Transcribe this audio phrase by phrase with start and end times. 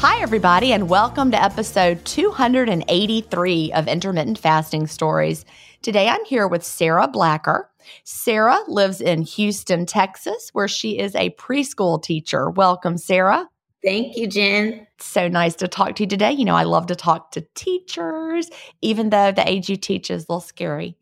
[0.00, 5.44] Hi, everybody, and welcome to episode 283 of Intermittent Fasting Stories.
[5.82, 7.64] Today I'm here with Sarah Blacher.
[8.04, 12.48] Sarah lives in Houston, Texas, where she is a preschool teacher.
[12.48, 13.48] Welcome, Sarah.
[13.84, 14.86] Thank you, Gin.
[15.00, 16.30] so nice to talk to you today.
[16.32, 18.50] You know, I love to talk to teachers,
[18.82, 20.96] even though the age you teach is a little scary.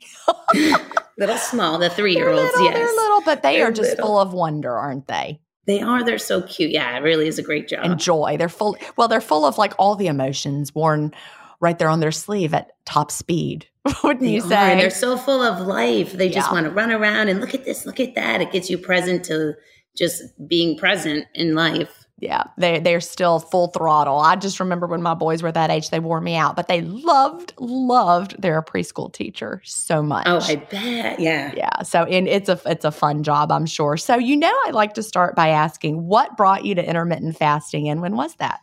[1.19, 2.75] little small, the three year olds, yes.
[2.75, 4.07] They're little, but they they're are just little.
[4.07, 5.41] full of wonder, aren't they?
[5.67, 6.05] They are.
[6.05, 6.71] They're so cute.
[6.71, 7.85] Yeah, it really is a great job.
[7.85, 8.37] And joy.
[8.39, 8.77] They're full.
[8.97, 11.13] Well, they're full of like all the emotions worn
[11.61, 13.67] right there on their sleeve at top speed.
[14.05, 14.75] Wouldn't they you say?
[14.75, 14.77] Are.
[14.77, 16.13] They're so full of life.
[16.13, 18.41] They just want to run around and look at this, look at that.
[18.41, 19.55] It gets you present to
[19.97, 24.19] just being present in life yeah, they they're still full throttle.
[24.19, 26.81] I just remember when my boys were that age, they wore me out, but they
[26.81, 30.27] loved loved their preschool teacher so much.
[30.27, 31.21] Oh, I bet.
[31.21, 31.53] Yeah.
[31.55, 31.83] Yeah.
[31.83, 33.99] So and it's a it's a fun job, I'm sure.
[33.99, 37.89] So you know I like to start by asking what brought you to intermittent fasting
[37.89, 38.61] and when was that?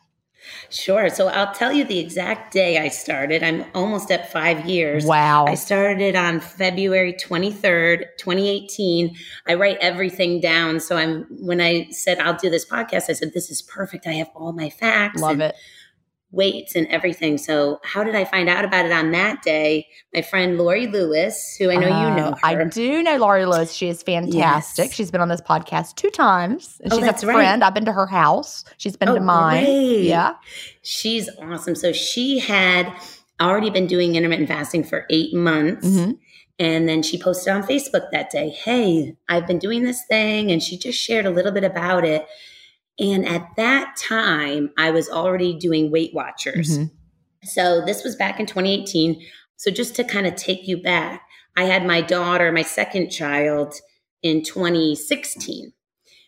[0.70, 1.10] Sure.
[1.10, 3.44] So I'll tell you the exact day I started.
[3.44, 5.06] I'm almost at five years.
[5.06, 5.46] Wow.
[5.46, 9.16] I started it on February 23rd, 2018.
[9.48, 10.80] I write everything down.
[10.80, 14.08] So I'm when I said I'll do this podcast, I said, This is perfect.
[14.08, 15.22] I have all my facts.
[15.22, 15.56] Love it
[16.34, 17.38] weights and everything.
[17.38, 19.88] So how did I find out about it on that day?
[20.14, 22.32] My friend Lori Lewis, who I know uh, you know.
[22.32, 22.40] Her.
[22.44, 23.72] I do know Lori Lewis.
[23.72, 24.86] She is fantastic.
[24.88, 24.94] Yes.
[24.94, 26.82] She's been on this podcast two times.
[26.84, 27.62] And oh, she's that's a friend.
[27.62, 27.68] Right.
[27.68, 28.66] I've been to her house.
[28.78, 29.64] She's been oh, to mine.
[29.64, 30.04] Great.
[30.04, 30.34] Yeah.
[30.82, 31.76] She's awesome.
[31.76, 32.92] So she had
[33.40, 35.88] already been doing intermittent fasting for eight months.
[35.88, 36.12] Mm-hmm.
[36.60, 40.52] And then she posted on Facebook that day, Hey, I've been doing this thing.
[40.52, 42.28] And she just shared a little bit about it.
[43.00, 46.78] And at that time, I was already doing Weight Watchers.
[46.78, 46.96] Mm-hmm.
[47.44, 49.22] So this was back in 2018.
[49.58, 51.24] So just to kind of take you back,
[51.58, 53.76] I had my daughter, my second child,
[54.22, 55.74] in 2016.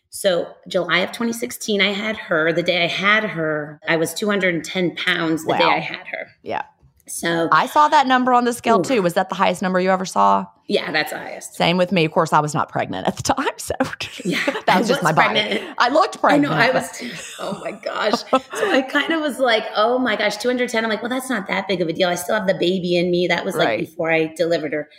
[0.09, 2.53] So, July of 2016, I had her.
[2.53, 5.57] The day I had her, I was 210 pounds the wow.
[5.57, 6.27] day I had her.
[6.41, 6.63] Yeah.
[7.07, 8.83] So I saw that number on the scale ooh.
[8.83, 9.01] too.
[9.01, 10.45] Was that the highest number you ever saw?
[10.67, 11.53] Yeah, that's the highest.
[11.53, 12.05] Same with me.
[12.05, 13.75] Of course, I was not pregnant at the time, so
[14.25, 15.61] yeah, that was just my pregnant.
[15.61, 15.73] body.
[15.77, 16.53] I looked pregnant.
[16.53, 16.71] I know.
[16.71, 17.35] I was.
[17.39, 18.21] Oh my gosh.
[18.31, 20.83] so I kind of was like, oh my gosh, 210.
[20.83, 22.09] I'm like, well, that's not that big of a deal.
[22.09, 23.27] I still have the baby in me.
[23.27, 23.79] That was like right.
[23.79, 24.89] before I delivered her.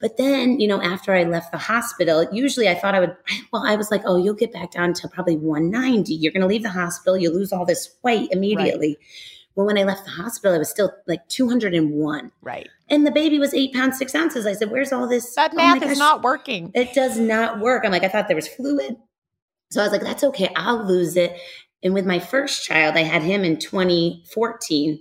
[0.00, 3.16] But then, you know, after I left the hospital, usually I thought I would,
[3.52, 6.14] well, I was like, oh, you'll get back down to probably 190.
[6.14, 7.16] You're going to leave the hospital.
[7.16, 8.96] You lose all this weight immediately.
[9.00, 9.06] Right.
[9.58, 12.30] Well, when I left the hospital, I was still like 201.
[12.42, 12.68] Right.
[12.88, 14.46] And the baby was eight pounds, six ounces.
[14.46, 15.34] I said, where's all this?
[15.34, 16.70] That oh math oh is not working.
[16.76, 17.84] It does not work.
[17.84, 18.94] I'm like, I thought there was fluid.
[19.72, 20.48] So I was like, that's okay.
[20.54, 21.36] I'll lose it.
[21.82, 25.00] And with my first child, I had him in 2014.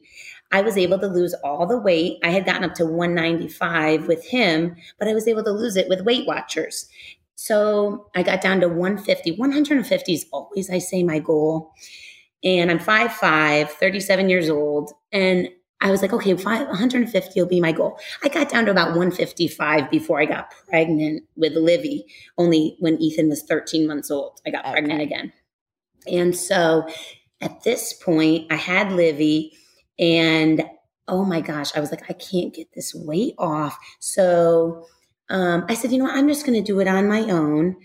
[0.52, 2.18] I was able to lose all the weight.
[2.24, 5.88] I had gotten up to 195 with him, but I was able to lose it
[5.88, 6.90] with Weight Watchers.
[7.36, 9.34] So I got down to 150.
[9.34, 11.76] 150 is always, I say, my goal.
[12.44, 14.92] And I'm 5'5, 37 years old.
[15.12, 15.50] And
[15.80, 18.00] I was like, okay, 150 will be my goal.
[18.24, 22.06] I got down to about 155 before I got pregnant with Livy,
[22.38, 24.40] only when Ethan was 13 months old.
[24.46, 24.72] I got okay.
[24.74, 25.34] pregnant again.
[26.12, 26.88] And so
[27.42, 29.54] at this point, I had Livy
[30.00, 30.64] and
[31.08, 33.78] oh my gosh, I was like, I can't get this weight off.
[34.00, 34.86] So
[35.30, 36.16] um, I said, you know what?
[36.16, 37.78] I'm just going to do it on my own.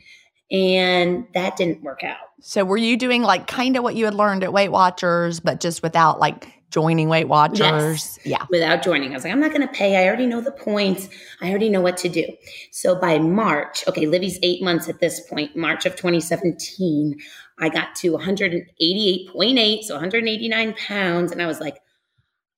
[0.52, 2.19] And that didn't work out.
[2.43, 5.60] So were you doing like kind of what you had learned at Weight Watchers, but
[5.60, 7.58] just without like joining Weight Watchers?
[7.60, 8.46] Yes, yeah.
[8.50, 9.12] Without joining.
[9.12, 9.96] I was like, I'm not going to pay.
[9.96, 11.08] I already know the points.
[11.40, 12.26] I already know what to do.
[12.70, 17.16] So by March, okay, Livy's eight months at this point, March of 2017,
[17.58, 21.32] I got to 188.8, so 189 pounds.
[21.32, 21.78] And I was like,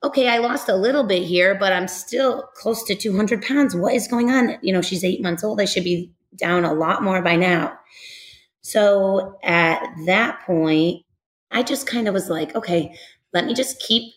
[0.02, 3.76] okay, I lost a little bit here, but I'm still close to 200 pounds.
[3.76, 4.56] What is going on?
[4.62, 5.60] You know, she's eight months old.
[5.60, 7.78] I should be down a lot more by now.
[8.60, 11.04] So at that point,
[11.50, 12.96] I just kind of was like, okay,
[13.32, 14.12] let me just keep.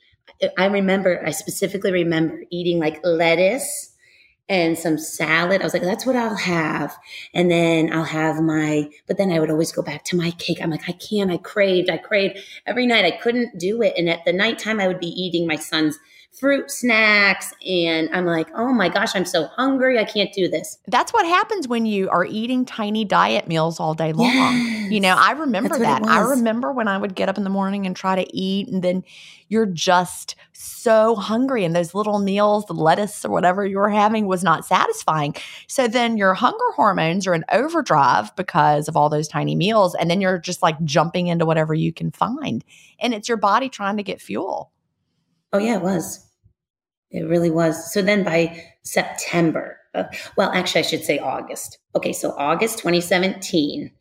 [0.58, 3.94] I remember, I specifically remember eating like lettuce
[4.50, 5.62] and some salad.
[5.62, 6.96] I was like, that's what I'll have.
[7.34, 10.60] And then I'll have my, but then I would always go back to my cake.
[10.62, 13.04] I'm like, I can't, I craved, I craved every night.
[13.04, 13.94] I couldn't do it.
[13.98, 15.98] And at the nighttime, I would be eating my son's
[16.40, 17.54] fruit snacks.
[17.68, 19.98] And I'm like, oh my gosh, I'm so hungry.
[19.98, 20.78] I can't do this.
[20.88, 24.28] That's what happens when you are eating tiny diet meals all day long.
[24.28, 24.92] Yes.
[24.92, 26.04] You know, I remember that.
[26.06, 28.84] I remember when I would get up in the morning and try to eat, and
[28.84, 29.04] then
[29.50, 31.66] you're just so hungry.
[31.66, 35.36] And those little meals, the lettuce or whatever you were having was not satisfying.
[35.68, 39.96] So then your hunger hormones are in overdrive because of all those tiny meals.
[39.96, 42.64] And then you're just like jumping into whatever you can find.
[43.00, 44.72] And it's your body trying to get fuel.
[45.54, 46.27] Oh, yeah, it was.
[47.12, 47.94] It really was.
[47.94, 50.04] So then by September, uh,
[50.36, 51.80] well, actually, I should say August.
[51.96, 53.92] Okay, so August 2017,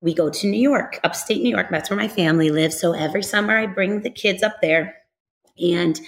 [0.00, 1.68] we go to New York, upstate New York.
[1.70, 2.80] That's where my family lives.
[2.80, 4.96] So every summer, I bring the kids up there
[5.58, 5.98] and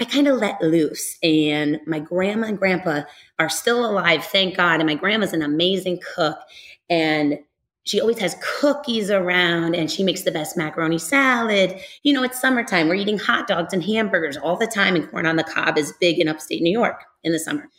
[0.00, 1.18] I kind of let loose.
[1.22, 3.02] And my grandma and grandpa
[3.38, 4.80] are still alive, thank God.
[4.80, 6.38] And my grandma's an amazing cook.
[6.90, 7.38] And
[7.88, 11.80] she always has cookies around and she makes the best macaroni salad.
[12.02, 12.86] You know, it's summertime.
[12.86, 15.94] We're eating hot dogs and hamburgers all the time, and corn on the cob is
[15.98, 17.70] big in upstate New York in the summer.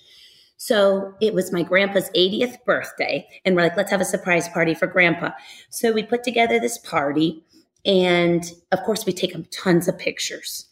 [0.57, 4.73] So it was my grandpa's 80th birthday, and we're like, let's have a surprise party
[4.73, 5.29] for grandpa.
[5.69, 7.43] So we put together this party,
[7.85, 10.65] and of course, we take tons of pictures.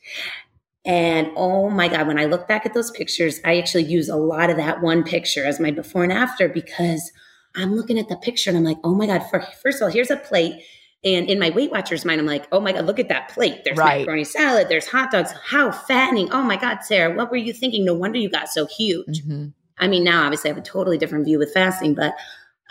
[0.83, 4.15] And oh my God, when I look back at those pictures, I actually use a
[4.15, 7.11] lot of that one picture as my before and after because
[7.57, 9.91] I'm looking at the picture and I'm like, oh my God, for, first of all,
[9.91, 10.63] here's a plate.
[11.03, 13.63] And in my Weight Watchers mind, I'm like, oh my God, look at that plate.
[13.63, 13.99] There's right.
[13.99, 15.31] macaroni salad, there's hot dogs.
[15.43, 16.31] How fattening.
[16.31, 17.83] Oh my God, Sarah, what were you thinking?
[17.83, 19.23] No wonder you got so huge.
[19.23, 19.47] Mm-hmm.
[19.79, 22.15] I mean, now obviously I have a totally different view with fasting, but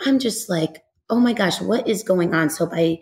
[0.05, 2.49] I'm just like, oh my gosh, what is going on?
[2.49, 2.99] So by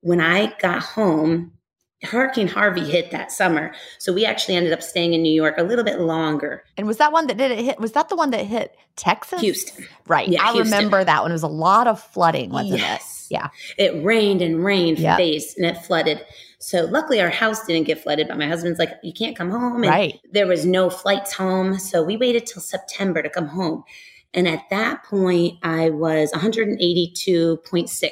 [0.00, 1.52] when I got home,
[2.02, 3.72] Hurricane Harvey hit that summer.
[3.98, 6.64] So we actually ended up staying in New York a little bit longer.
[6.76, 7.78] And was that one that did it hit?
[7.78, 9.40] Was that the one that hit Texas?
[9.40, 9.86] Houston.
[10.06, 10.28] Right.
[10.28, 10.72] Yeah, I Houston.
[10.72, 11.30] remember that one.
[11.30, 13.28] It was a lot of flooding, wasn't yes.
[13.30, 13.34] it?
[13.34, 13.48] Yeah.
[13.76, 15.18] It rained and rained for yep.
[15.18, 16.24] days and it flooded.
[16.58, 19.82] So luckily our house didn't get flooded, but my husband's like, you can't come home.
[19.82, 20.18] And right.
[20.32, 21.78] there was no flights home.
[21.78, 23.84] So we waited till September to come home.
[24.32, 28.10] And at that point, I was 182.6.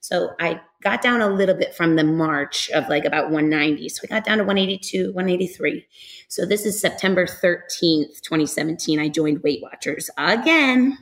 [0.00, 3.88] So I got down a little bit from the March of like about 190.
[3.88, 5.86] So we got down to 182, 183.
[6.28, 8.98] So this is September 13th, 2017.
[8.98, 10.98] I joined Weight Watchers again.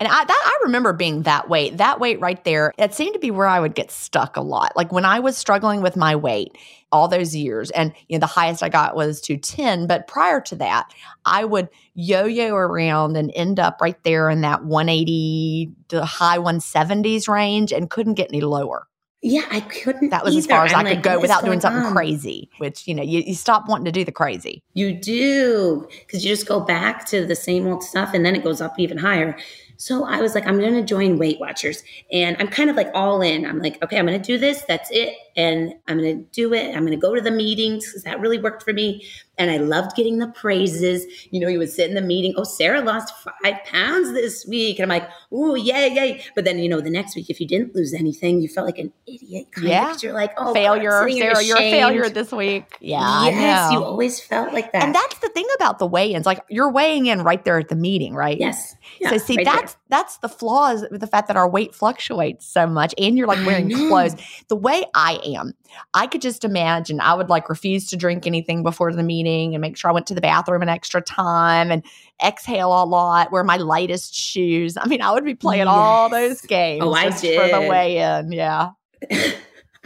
[0.00, 1.76] And I that I remember being that weight.
[1.76, 4.72] That weight right there, it seemed to be where I would get stuck a lot.
[4.76, 6.56] Like when I was struggling with my weight
[6.90, 10.40] all those years and you know the highest I got was to 10, but prior
[10.42, 10.92] to that,
[11.24, 17.28] I would yo-yo around and end up right there in that 180 to high 170s
[17.28, 18.88] range and couldn't get any lower.
[19.26, 20.10] Yeah, I couldn't.
[20.10, 20.40] That was either.
[20.40, 21.94] as far as I'm I could like, go without doing something on?
[21.94, 24.62] crazy, which, you know, you, you stop wanting to do the crazy.
[24.74, 28.44] You do, because you just go back to the same old stuff and then it
[28.44, 29.34] goes up even higher.
[29.78, 31.82] So I was like, I'm going to join Weight Watchers.
[32.12, 33.46] And I'm kind of like all in.
[33.46, 34.62] I'm like, okay, I'm going to do this.
[34.68, 35.16] That's it.
[35.36, 36.76] And I'm going to do it.
[36.76, 39.06] I'm going to go to the meetings because that really worked for me.
[39.38, 41.06] And I loved getting the praises.
[41.30, 42.34] You know, you would sit in the meeting.
[42.36, 43.12] Oh, Sarah lost
[43.42, 44.78] five pounds this week.
[44.78, 46.24] And I'm like, oh, yay, yay.
[46.34, 48.78] But then, you know, the next week, if you didn't lose anything, you felt like
[48.78, 49.46] an idiot.
[49.52, 49.86] Kind Yeah.
[49.86, 52.76] Because you're like, oh, failure, here Sarah, you're a failure this week.
[52.80, 53.26] Yeah.
[53.26, 54.84] Yes, you always felt like that.
[54.84, 56.26] And that's the thing about the weigh-ins.
[56.26, 58.38] Like you're weighing in right there at the meeting, right?
[58.38, 59.10] yes.
[59.10, 59.54] so Yeah, see, right there.
[59.94, 63.46] That's the flaws with the fact that our weight fluctuates so much, and you're like
[63.46, 64.16] wearing clothes.
[64.48, 65.52] The way I am,
[65.94, 69.62] I could just imagine I would like refuse to drink anything before the meeting and
[69.62, 71.84] make sure I went to the bathroom an extra time and
[72.24, 74.76] exhale a lot, wear my lightest shoes.
[74.76, 77.68] I mean, I would be playing all those games Oh, I just for the did.
[77.70, 78.32] weigh-in.
[78.32, 78.70] Yeah.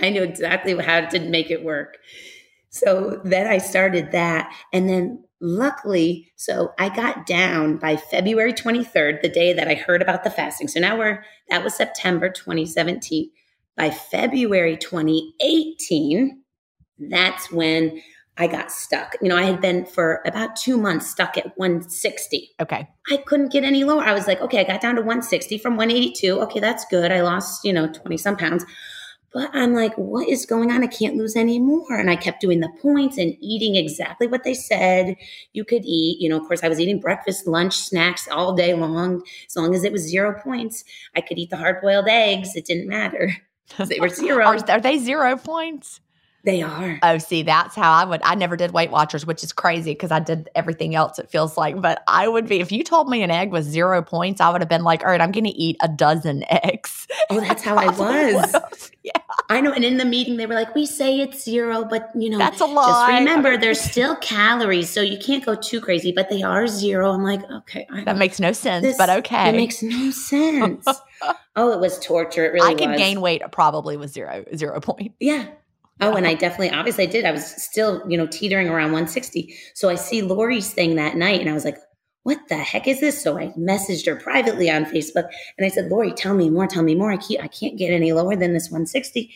[0.01, 1.99] I knew exactly how to make it work.
[2.71, 4.51] So then I started that.
[4.73, 10.03] And then luckily, so I got down by February 23rd, the day that I heard
[10.03, 10.69] about the fasting.
[10.69, 13.31] So now we're, that was September 2017.
[13.77, 16.43] By February 2018,
[16.99, 18.03] that's when
[18.37, 19.17] I got stuck.
[19.21, 22.51] You know, I had been for about two months stuck at 160.
[22.61, 22.89] Okay.
[23.11, 24.03] I couldn't get any lower.
[24.03, 26.41] I was like, okay, I got down to 160 from 182.
[26.43, 27.11] Okay, that's good.
[27.11, 28.65] I lost, you know, 20 some pounds.
[29.33, 30.83] But I'm like, what is going on?
[30.83, 31.95] I can't lose any more.
[31.95, 35.17] And I kept doing the points and eating exactly what they said
[35.53, 36.21] you could eat.
[36.21, 39.23] You know, of course, I was eating breakfast, lunch, snacks all day long.
[39.47, 42.57] As long as it was zero points, I could eat the hard boiled eggs.
[42.57, 43.37] It didn't matter.
[43.87, 44.47] They were zero.
[44.47, 46.01] Are, are they zero points?
[46.45, 46.99] They are.
[47.03, 48.21] Oh, see, that's how I would.
[48.23, 51.57] I never did Weight Watchers, which is crazy because I did everything else, it feels
[51.57, 51.81] like.
[51.81, 54.61] But I would be, if you told me an egg was zero points, I would
[54.61, 57.07] have been like, all right, I'm going to eat a dozen eggs.
[57.31, 58.91] Oh, that's how I was.
[59.05, 59.13] Yeah,
[59.49, 59.73] I know.
[59.73, 62.61] And in the meeting, they were like, we say it's zero, but you know, that's
[62.61, 63.09] a lot.
[63.09, 67.13] Just remember, there's still calories, so you can't go too crazy, but they are zero.
[67.13, 69.49] I'm like, okay, I that makes no sense, this- but okay.
[69.49, 70.87] It makes no sense.
[71.57, 72.45] oh, it was torture.
[72.45, 72.99] It really I could was.
[72.99, 75.15] gain weight probably with zero zero point.
[75.21, 75.47] Yeah.
[76.01, 77.25] Oh, and I definitely, obviously, I did.
[77.25, 79.55] I was still, you know, teetering around 160.
[79.75, 81.77] So I see Lori's thing that night, and I was like,
[82.23, 83.23] what the heck is this?
[83.23, 86.83] So I messaged her privately on Facebook, and I said, Lori, tell me more, tell
[86.83, 87.11] me more.
[87.11, 89.35] I can't, I can't get any lower than this 160.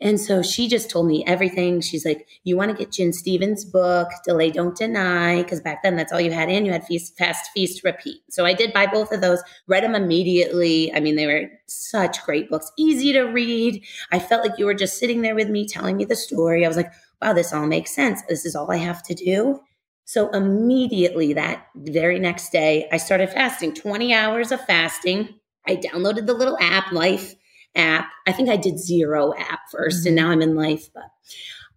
[0.00, 1.80] And so she just told me everything.
[1.80, 5.96] She's like, you want to get Gin Stephens' book, Delay, Don't Deny, because back then
[5.96, 6.64] that's all you had in.
[6.64, 8.22] You had feast, Fast, Feast, Repeat.
[8.30, 10.94] So I did buy both of those, read them immediately.
[10.94, 13.84] I mean, they were such great books, easy to read.
[14.12, 16.64] I felt like you were just sitting there with me telling me the story.
[16.64, 18.22] I was like, wow, this all makes sense.
[18.28, 19.60] This is all I have to do.
[20.04, 25.34] So immediately that very next day, I started fasting 20 hours of fasting.
[25.66, 27.34] I downloaded the little app, Life
[27.78, 28.10] app.
[28.26, 30.14] I think I did zero app 1st and mm-hmm.
[30.16, 31.10] now I'm in Life, but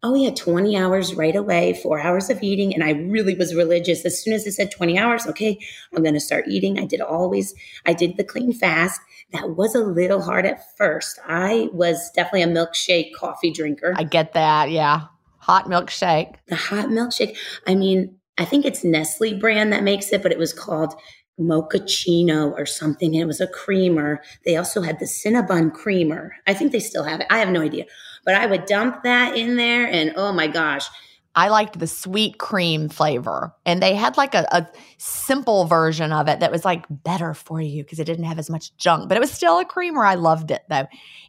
[0.03, 2.73] oh yeah, 20 hours right away, four hours of eating.
[2.73, 4.03] And I really was religious.
[4.03, 5.59] As soon as it said 20 hours, okay,
[5.95, 6.79] I'm going to start eating.
[6.79, 7.53] I did always,
[7.85, 8.99] I did the clean fast.
[9.31, 11.19] That was a little hard at first.
[11.25, 13.93] I was definitely a milkshake coffee drinker.
[13.95, 14.71] I get that.
[14.71, 15.03] Yeah,
[15.37, 16.35] hot milkshake.
[16.47, 17.37] the hot milkshake.
[17.67, 20.95] I mean, I think it's Nestle brand that makes it, but it was called
[21.39, 23.15] mochaccino or something.
[23.15, 24.21] It was a creamer.
[24.45, 26.35] They also had the Cinnabon creamer.
[26.47, 27.27] I think they still have it.
[27.29, 27.85] I have no idea.
[28.25, 30.87] But I would dump that in there and oh my gosh.
[31.33, 33.55] I liked the sweet cream flavor.
[33.65, 37.61] And they had like a, a simple version of it that was like better for
[37.61, 40.03] you because it didn't have as much junk, but it was still a creamer.
[40.03, 40.87] I loved it though.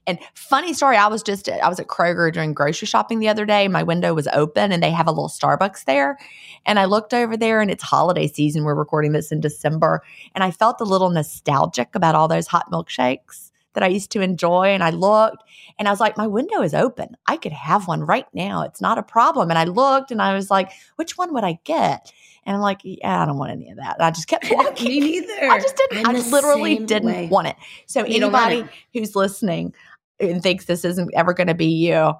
[0.08, 3.46] And funny story, I was just I was at Kroger doing grocery shopping the other
[3.46, 3.68] day.
[3.68, 6.18] My window was open and they have a little Starbucks there.
[6.66, 8.64] And I looked over there and it's holiday season.
[8.64, 10.02] We're recording this in December.
[10.34, 14.20] And I felt a little nostalgic about all those hot milkshakes that I used to
[14.20, 14.66] enjoy.
[14.68, 15.42] And I looked
[15.78, 17.16] and I was like, my window is open.
[17.26, 18.62] I could have one right now.
[18.62, 19.50] It's not a problem.
[19.50, 22.12] And I looked and I was like, which one would I get?
[22.44, 23.96] And I'm like, yeah, I don't want any of that.
[23.96, 24.88] And I just kept walking.
[24.88, 25.50] Me neither.
[25.50, 26.06] I just didn't.
[26.06, 27.28] I'm I literally didn't way.
[27.28, 27.56] want it.
[27.86, 29.74] So You anybody who's listening
[30.18, 32.14] and thinks this isn't ever going to be you,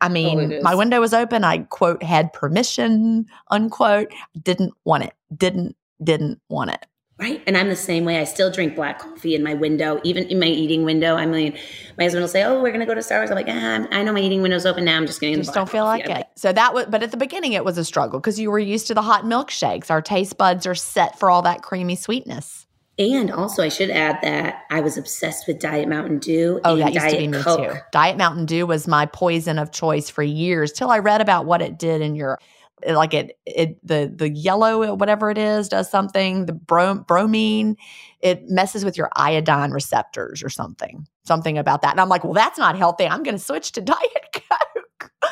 [0.00, 1.42] I oh, mean, Oh, my window was open.
[1.42, 4.12] I quote had permission, unquote.
[4.40, 5.14] Didn't want it.
[5.36, 6.86] Didn't didn't want it.
[7.18, 7.42] Right.
[7.46, 8.20] And I'm the same way.
[8.20, 11.16] I still drink black coffee in my window, even in my eating window.
[11.16, 11.56] I mean,
[11.96, 13.30] my husband will say, Oh, we're going to go to Starbucks.
[13.30, 14.98] I'm like, ah, I know my eating window's open now.
[14.98, 16.26] I'm just getting Just don't feel coffee." like I'm it.
[16.34, 18.86] So that was, but at the beginning, it was a struggle because you were used
[18.88, 19.90] to the hot milkshakes.
[19.90, 22.66] Our taste buds are set for all that creamy sweetness.
[22.98, 26.60] And also, I should add that I was obsessed with Diet Mountain Dew.
[26.64, 27.72] Oh, that used Diet to be me Coke.
[27.72, 27.78] too.
[27.92, 31.60] Diet Mountain Dew was my poison of choice for years till I read about what
[31.60, 32.38] it did in your
[32.86, 37.76] like it it the the yellow uh, whatever it is does something the brom, bromine
[38.20, 41.92] it messes with your iodine receptors or something something about that.
[41.92, 43.06] And i'm like well that's not healthy.
[43.06, 44.15] I'm going to switch to diet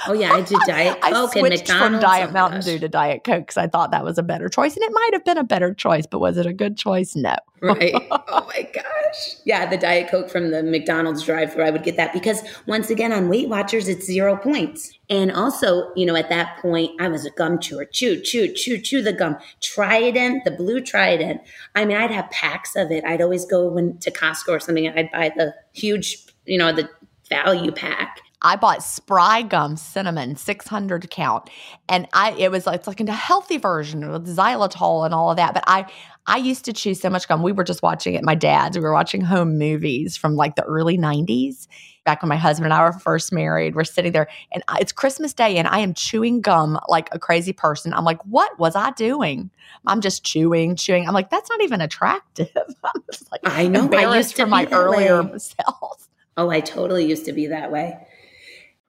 [0.07, 1.95] Oh yeah, I did Diet I Coke and switched McDonald's.
[1.95, 2.67] from Diet Oh, Mountain gosh.
[2.67, 5.11] Dew to Diet Coke because I thought that was a better choice, and it might
[5.13, 7.15] have been a better choice, but was it a good choice?
[7.17, 7.37] No.
[7.61, 7.95] Right.
[8.37, 9.37] Oh my gosh.
[9.45, 12.91] Yeah, the Diet Coke from the McDonald's drive through, I would get that because once
[12.91, 14.93] again on Weight Watchers, it's zero points.
[15.09, 17.85] And also, you know, at that point, I was a gum chewer.
[17.85, 19.37] Chew, chew, chew, chew the gum.
[19.61, 21.41] Trident, the blue Trident.
[21.75, 23.05] I mean, I'd have packs of it.
[23.05, 26.73] I'd always go when, to Costco or something, and I'd buy the huge, you know,
[26.73, 26.89] the
[27.29, 28.21] value pack.
[28.45, 31.49] I bought Spry gum cinnamon 600 count,
[31.89, 35.55] and I it was it's like a healthy version with xylitol and all of that.
[35.55, 35.87] But I
[36.27, 37.43] I used to chew so much gum.
[37.43, 38.23] We were just watching it.
[38.23, 38.77] my dad's.
[38.77, 41.67] We were watching home movies from like the early 90s.
[42.05, 44.93] Back when my husband and I were first married, we're sitting there and I, it's
[44.93, 47.95] Christmas Day and I am chewing gum like a crazy person.
[47.95, 49.51] I'm like, what was I doing?
[49.87, 51.09] I'm just chewing, chewing.
[51.09, 52.51] I'm like, that's not even attractive.
[52.85, 53.89] I'm just like I know.
[53.91, 55.39] I used to for my earlier way.
[55.39, 56.09] self.
[56.37, 57.99] Oh, I totally used to be that way.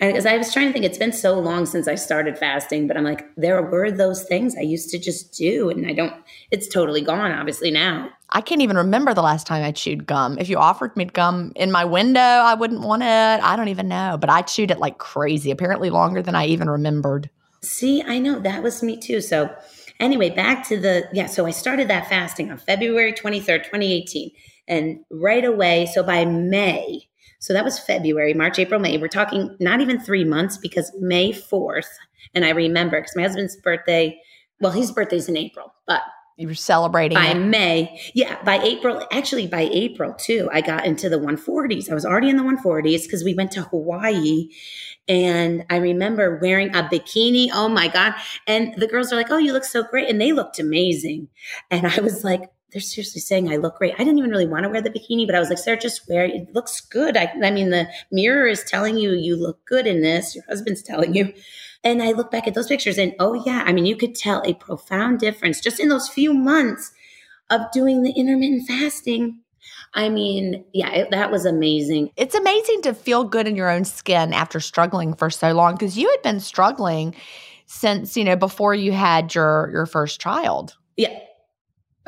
[0.00, 2.86] And because I was trying to think, it's been so long since I started fasting,
[2.86, 6.14] but I'm like, there were those things I used to just do, and I don't.
[6.52, 8.10] It's totally gone, obviously now.
[8.30, 10.38] I can't even remember the last time I chewed gum.
[10.38, 13.06] If you offered me gum in my window, I wouldn't want it.
[13.06, 16.70] I don't even know, but I chewed it like crazy, apparently longer than I even
[16.70, 17.28] remembered.
[17.62, 19.20] See, I know that was me too.
[19.20, 19.52] So,
[19.98, 21.26] anyway, back to the yeah.
[21.26, 24.30] So I started that fasting on February 23rd, 2018,
[24.68, 25.86] and right away.
[25.92, 27.07] So by May.
[27.38, 28.98] So that was February, March, April, May.
[28.98, 31.88] We're talking not even three months because May 4th,
[32.34, 34.20] and I remember because my husband's birthday,
[34.60, 36.02] well, his birthday's in April, but
[36.38, 37.34] You were celebrating by it.
[37.34, 41.90] May, yeah, by April, actually by April too, I got into the 140s.
[41.90, 44.48] I was already in the 140s because we went to Hawaii.
[45.08, 47.48] And I remember wearing a bikini.
[47.52, 48.14] Oh my God.
[48.46, 50.08] And the girls are like, oh, you look so great.
[50.08, 51.26] And they looked amazing.
[51.72, 53.94] And I was like, they're seriously saying I look great.
[53.94, 56.08] I didn't even really want to wear the bikini, but I was like, Sarah, just
[56.08, 56.34] wear it.
[56.34, 57.16] It looks good.
[57.16, 60.34] I, I mean, the mirror is telling you you look good in this.
[60.34, 61.32] Your husband's telling you.
[61.82, 64.42] And I look back at those pictures and oh, yeah, I mean, you could tell
[64.44, 66.92] a profound difference just in those few months
[67.50, 69.40] of doing the intermittent fasting.
[69.94, 72.10] I mean, yeah, it, that was amazing.
[72.16, 75.96] It's amazing to feel good in your own skin after struggling for so long because
[75.96, 77.14] you had been struggling
[77.66, 80.76] since, you know, before you had your your first child.
[80.96, 81.18] Yeah.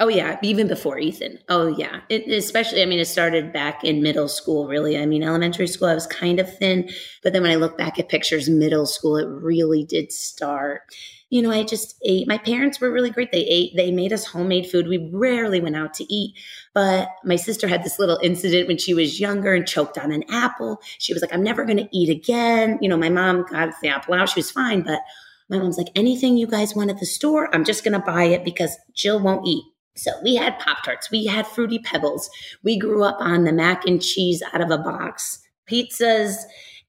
[0.01, 1.39] Oh yeah, even before Ethan.
[1.51, 2.83] Oh yeah, it, especially.
[2.83, 4.67] I mean, it started back in middle school.
[4.67, 6.89] Really, I mean, elementary school I was kind of thin,
[7.23, 10.83] but then when I look back at pictures, middle school it really did start.
[11.29, 12.27] You know, I just ate.
[12.27, 13.31] My parents were really great.
[13.31, 13.77] They ate.
[13.77, 14.89] They made us homemade food.
[14.89, 16.35] We rarely went out to eat,
[16.73, 20.25] but my sister had this little incident when she was younger and choked on an
[20.31, 20.81] apple.
[20.99, 23.91] She was like, "I'm never going to eat again." You know, my mom got the
[23.91, 24.31] apple out.
[24.31, 25.01] She was fine, but
[25.51, 28.25] my mom's like, anything you guys want at the store, I'm just going to buy
[28.25, 29.65] it because Jill won't eat.
[29.97, 32.31] So we had Pop Tarts, we had Fruity Pebbles.
[32.63, 36.37] We grew up on the mac and cheese out of a box, pizzas.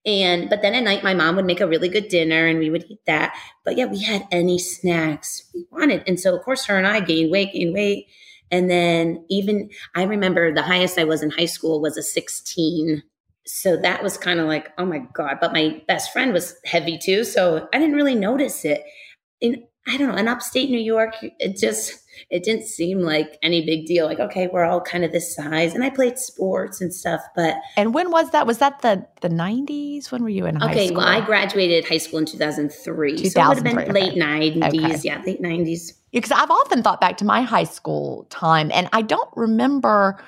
[0.05, 2.69] And, but then at night, my mom would make a really good dinner and we
[2.69, 3.35] would eat that.
[3.63, 6.03] But yeah, we had any snacks we wanted.
[6.07, 8.07] And so, of course, her and I gained weight, gained weight.
[8.49, 13.03] And then even I remember the highest I was in high school was a 16.
[13.45, 15.37] So that was kind of like, oh my God.
[15.39, 17.23] But my best friend was heavy too.
[17.23, 18.83] So I didn't really notice it.
[19.39, 23.65] In I don't know, in upstate New York, it just it didn't seem like any
[23.65, 24.05] big deal.
[24.05, 25.73] Like, okay, we're all kind of this size.
[25.73, 28.45] And I played sports and stuff, but And when was that?
[28.45, 30.11] Was that the the nineties?
[30.11, 30.71] When were you in high school?
[30.71, 30.97] okay, school?
[30.97, 33.17] well, I graduated high school in 2003.
[33.17, 34.67] So it would have been 2003, late 90s.
[34.67, 34.99] Okay.
[35.03, 35.93] Yeah, late 90s.
[36.11, 40.21] because I've often thought back to my high school time, and I don't remember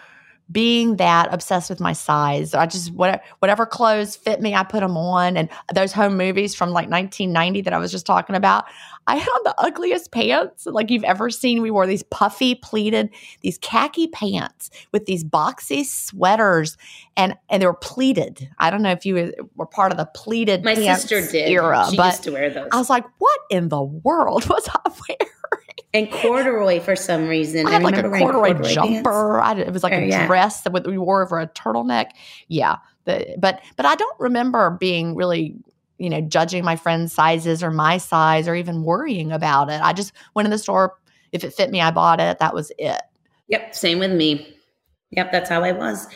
[0.51, 2.53] being that obsessed with my size.
[2.53, 5.37] I just whatever, whatever clothes fit me, I put them on.
[5.37, 8.65] And those home movies from like 1990 that I was just talking about,
[9.07, 11.61] I had on the ugliest pants like you've ever seen.
[11.61, 13.09] We wore these puffy pleated,
[13.41, 16.77] these khaki pants with these boxy sweaters,
[17.17, 18.49] and and they were pleated.
[18.59, 21.49] I don't know if you were part of the pleated My sister did.
[21.49, 22.69] era, she but used to wear those.
[22.71, 25.31] I was like, what in the world was I wearing?
[25.93, 27.67] And corduroy for some reason.
[27.67, 29.39] I had like a wearing corduroy, jumper.
[29.39, 30.25] I, it was like Oh, a yeah.
[30.27, 32.11] dress that we wore over a turtleneck.
[32.47, 35.55] Yeah, the, but but I don't remember being really,
[35.97, 39.81] you know, judging my friends' sizes or my size or even worrying about it.
[39.81, 40.97] I just went in the store.
[41.31, 42.39] If it fit me, I bought it.
[42.39, 43.01] That was it.
[43.47, 44.55] Yep, same with me.
[45.11, 46.07] Yep, that's how I was.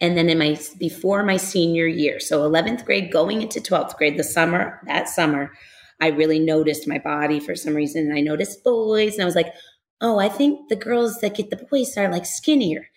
[0.00, 4.16] And then in my before my senior year, so 11th grade going into 12th grade,
[4.16, 5.52] the summer, that summer,
[6.00, 8.06] I really noticed my body for some reason.
[8.06, 9.52] And I noticed boys and I was like,
[10.00, 12.88] "Oh, I think the girls that get the boys are like skinnier."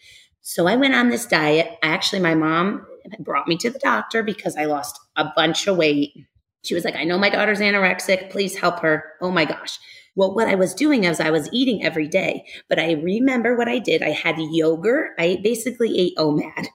[0.42, 1.78] So I went on this diet.
[1.82, 2.86] Actually, my mom
[3.20, 6.14] brought me to the doctor because I lost a bunch of weight.
[6.64, 8.30] She was like, "I know my daughter's anorexic.
[8.30, 9.80] Please help her." Oh my gosh.
[10.16, 13.70] Well, what I was doing is I was eating every day, but I remember what
[13.70, 14.02] I did.
[14.02, 15.12] I had yogurt.
[15.18, 16.68] I basically ate OMAD.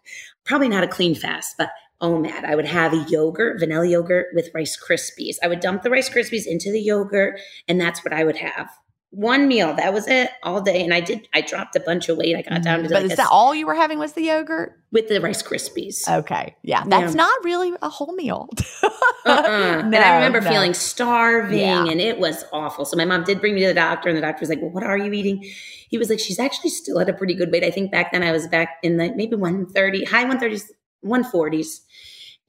[0.45, 1.69] Probably not a clean fast, but
[2.01, 2.45] Oh, OMAD.
[2.45, 5.37] I would have a yogurt, vanilla yogurt with Rice Krispies.
[5.43, 8.69] I would dump the Rice Krispies into the yogurt, and that's what I would have.
[9.11, 10.83] One meal, that was it all day.
[10.83, 12.35] And I did, I dropped a bunch of weight.
[12.35, 14.73] I got down to But like is that all you were having was the yogurt?
[14.91, 16.09] with the Rice Krispies.
[16.09, 17.23] Okay, yeah, that's Yeah.
[17.23, 18.49] not really a whole meal.
[19.27, 19.81] Uh-uh.
[19.85, 20.51] and I remember no.
[20.51, 21.85] feeling starving Yeah.
[21.87, 22.85] and it was awful.
[22.85, 24.71] So my mom did bring me to the doctor and the doctor was like, well,
[24.71, 25.43] what are you eating?
[25.89, 27.65] He was like, she's actually still at a pretty good weight.
[27.65, 30.71] I think back then I was back in the maybe 130, high 130s,
[31.05, 31.81] 140s.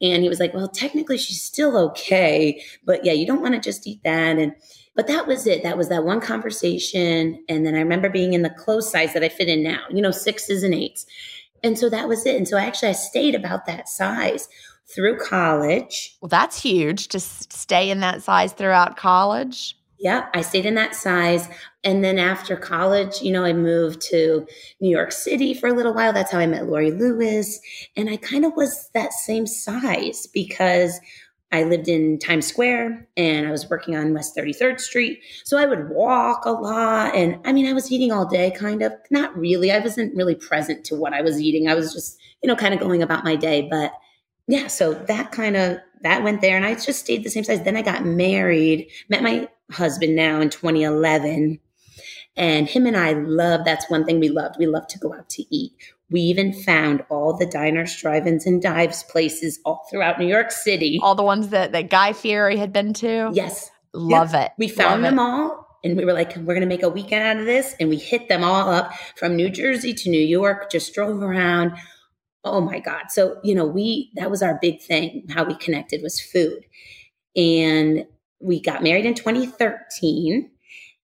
[0.01, 2.61] And he was like, well, technically she's still okay.
[2.83, 4.37] But yeah, you don't want to just eat that.
[4.37, 4.53] And,
[4.95, 5.63] but that was it.
[5.63, 7.43] That was that one conversation.
[7.47, 10.01] And then I remember being in the clothes size that I fit in now, you
[10.01, 11.05] know, sixes and eights.
[11.63, 12.35] And so that was it.
[12.35, 14.47] And so actually I stayed about that size
[14.93, 16.15] through college.
[16.21, 19.75] well, that's huge to stay in that size throughout college.
[19.97, 21.47] Yeah, I stayed in that size.
[21.83, 24.45] And then after college, you know, I moved to
[24.81, 26.11] New York City for a little while.
[26.11, 27.59] That's how I met Lori Lewis.
[27.95, 30.99] And I kind of was that same size because
[31.51, 35.19] I lived in Times Square and I was working on West 33rd Street.
[35.45, 37.15] So I would walk a lot.
[37.15, 38.91] And I mean, I was eating all day, kind of.
[39.09, 39.71] Not really.
[39.71, 41.69] I wasn't really present to what I was eating.
[41.69, 43.67] I was just, you know, kind of going about my day.
[43.69, 43.93] But
[44.47, 47.63] yeah, so that kind of that went there and I just stayed the same size.
[47.63, 51.59] Then I got married, met my husband now in 2011.
[52.37, 54.55] And him and I love that's one thing we loved.
[54.59, 55.71] We love to go out to eat.
[56.09, 60.99] We even found all the diners, drive-ins, and dives places all throughout New York City.
[61.01, 63.31] All the ones that that Guy Fieri had been to.
[63.33, 64.51] Yes, love it.
[64.57, 65.21] we found Love them it.
[65.21, 67.75] all and we were like, we're going to make a weekend out of this.
[67.79, 71.73] And we hit them all up from New Jersey to New York, just drove around.
[72.43, 73.05] Oh my God.
[73.09, 75.27] So, you know, we, that was our big thing.
[75.29, 76.65] How we connected was food.
[77.35, 78.05] And
[78.39, 80.49] we got married in 2013.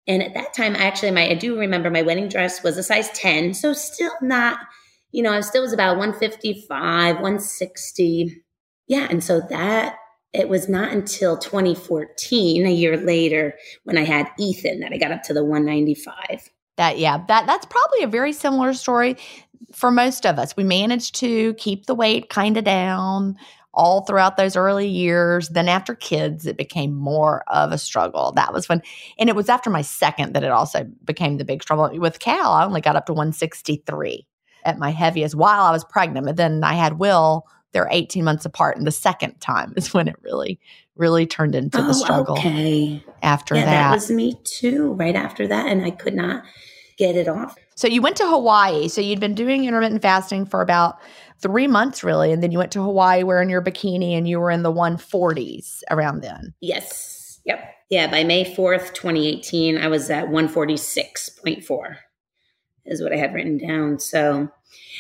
[0.08, 2.84] And at that time, I actually, my, I do remember my wedding dress was a
[2.84, 3.54] size 10.
[3.54, 4.60] So still not,
[5.12, 8.44] you know, I still was about 155, 160.
[8.88, 9.08] Yeah.
[9.10, 9.98] And so that,
[10.34, 15.12] it was not until 2014, a year later, when I had Ethan that I got
[15.12, 16.50] up to the 195.
[16.76, 19.18] That yeah, that that's probably a very similar story
[19.74, 20.56] for most of us.
[20.56, 23.36] We managed to keep the weight kind of down
[23.78, 25.50] all throughout those early years.
[25.50, 28.34] Then after kids, it became more of a struggle.
[28.34, 28.82] That was when,
[29.18, 31.98] and it was after my second that it also became the big struggle.
[31.98, 34.26] With Cal, I only got up to 163
[34.66, 36.26] at my heaviest while I was pregnant.
[36.26, 38.78] But then I had Will, they're 18 months apart.
[38.78, 40.60] And the second time is when it really,
[40.96, 42.38] really turned into oh, the struggle.
[42.38, 43.04] Okay.
[43.22, 43.90] After yeah, that.
[43.90, 45.68] that was me too, right after that.
[45.68, 46.44] And I could not
[46.98, 47.56] get it off.
[47.76, 48.88] So you went to Hawaii.
[48.88, 50.98] So you'd been doing intermittent fasting for about
[51.40, 52.32] three months, really.
[52.32, 55.82] And then you went to Hawaii wearing your bikini and you were in the 140s
[55.92, 56.54] around then.
[56.62, 57.40] Yes.
[57.46, 57.60] Yep.
[57.90, 58.12] Yeah.
[58.12, 61.96] By May 4th, 2018, I was at 146.4,
[62.86, 64.00] is what I had written down.
[64.00, 64.50] So,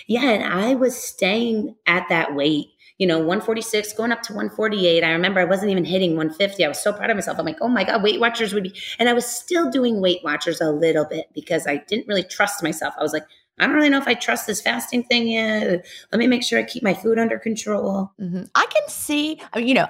[0.08, 0.30] yeah.
[0.30, 5.04] And I was staying at that weight you know, 146 going up to 148.
[5.04, 6.66] I remember I wasn't even hitting 150.
[6.66, 7.38] I was so proud of myself.
[7.38, 8.74] I'm like, oh my God, Weight Watchers would be.
[8.98, 12.64] And I was still doing Weight Watchers a little bit because I didn't really trust
[12.64, 12.96] myself.
[12.98, 13.26] I was like,
[13.58, 15.86] I don't really know if I trust this fasting thing yet.
[16.12, 18.12] Let me make sure I keep my food under control.
[18.22, 18.44] Mm-hmm.
[18.54, 19.88] I can see, I mean, you know,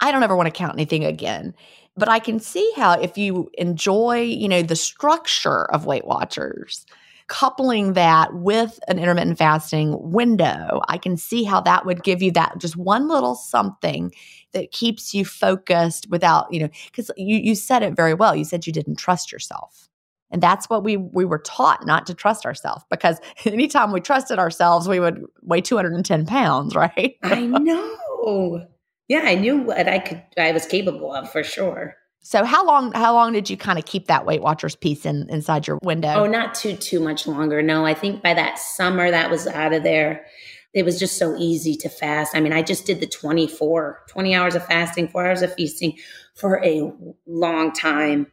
[0.00, 1.54] I don't ever want to count anything again,
[1.96, 6.86] but I can see how if you enjoy, you know, the structure of Weight Watchers,
[7.28, 12.32] coupling that with an intermittent fasting window, I can see how that would give you
[12.32, 14.12] that just one little something
[14.52, 18.34] that keeps you focused without, you know, because you, you said it very well.
[18.34, 19.88] You said you didn't trust yourself.
[20.32, 24.38] And that's what we we were taught not to trust ourselves because anytime we trusted
[24.38, 27.16] ourselves, we would weigh 210 pounds, right?
[27.22, 28.66] I know.
[29.08, 31.96] Yeah, I knew what I could I was capable of for sure.
[32.24, 35.28] So how long how long did you kind of keep that Weight Watchers piece in
[35.28, 36.14] inside your window?
[36.14, 37.60] Oh, not too too much longer.
[37.62, 40.24] No, I think by that summer that was out of there.
[40.72, 42.34] It was just so easy to fast.
[42.34, 45.98] I mean, I just did the 24, 20 hours of fasting, 4 hours of feasting
[46.34, 46.90] for a
[47.26, 48.28] long time.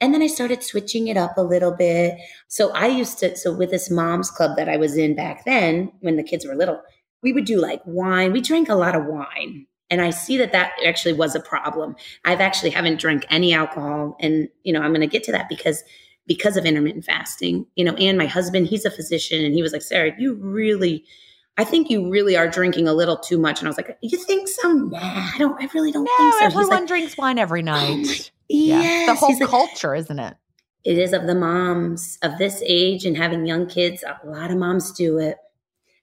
[0.00, 2.18] And then I started switching it up a little bit.
[2.46, 5.92] So I used to so with this mom's club that I was in back then
[6.00, 6.80] when the kids were little,
[7.22, 8.32] we would do like wine.
[8.32, 9.66] We drank a lot of wine.
[9.90, 11.96] And i see that that actually was a problem.
[12.24, 14.16] I've actually haven't drank any alcohol.
[14.20, 15.82] And you know i'm going to get to that because
[16.26, 19.72] because of intermittent fasting you know and my husband he's a physician and he was
[19.72, 21.02] like sarah you really
[21.56, 23.60] i think you really are drinking a little too much.
[23.60, 24.70] And i was like you think so?
[24.70, 27.64] Nah i don't i really don't no, think so everyone like, drinks wine every oh
[27.64, 29.06] night yes.
[29.06, 30.36] the whole culture isn't it
[30.84, 34.56] it is of the moms of this age and having young kids a lot of
[34.56, 35.36] moms do it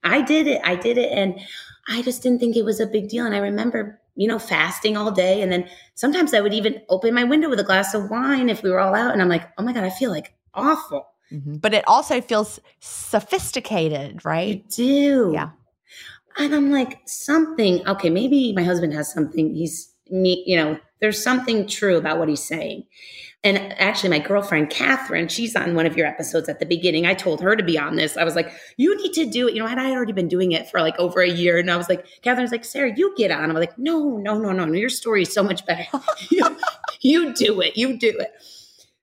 [0.04, 1.40] i did it i did it and
[1.88, 3.26] I just didn't think it was a big deal.
[3.26, 5.42] And I remember, you know, fasting all day.
[5.42, 8.64] And then sometimes I would even open my window with a glass of wine if
[8.64, 9.14] we were all out.
[9.14, 11.08] And I'm like, oh my God, I feel like awful.
[11.32, 11.56] Mm-hmm.
[11.56, 14.48] But it also feels sophisticated, right?
[14.48, 15.32] You do.
[15.34, 15.50] Yeah.
[16.38, 19.54] And I'm like, something, okay, maybe my husband has something.
[19.54, 22.84] He's me, you know, there's something true about what he's saying.
[23.44, 27.06] And actually, my girlfriend, Catherine, she's on one of your episodes at the beginning.
[27.06, 28.18] I told her to be on this.
[28.18, 29.54] I was like, you need to do it.
[29.54, 31.60] You know, and I had already been doing it for like over a year.
[31.60, 33.52] And I was like, Catherine's like, Sarah, you get on.
[33.52, 34.74] I'm like, no, no, no, no, no.
[34.74, 35.86] Your story is so much better.
[36.32, 36.58] you,
[37.02, 37.78] you do it.
[37.78, 38.32] You do it.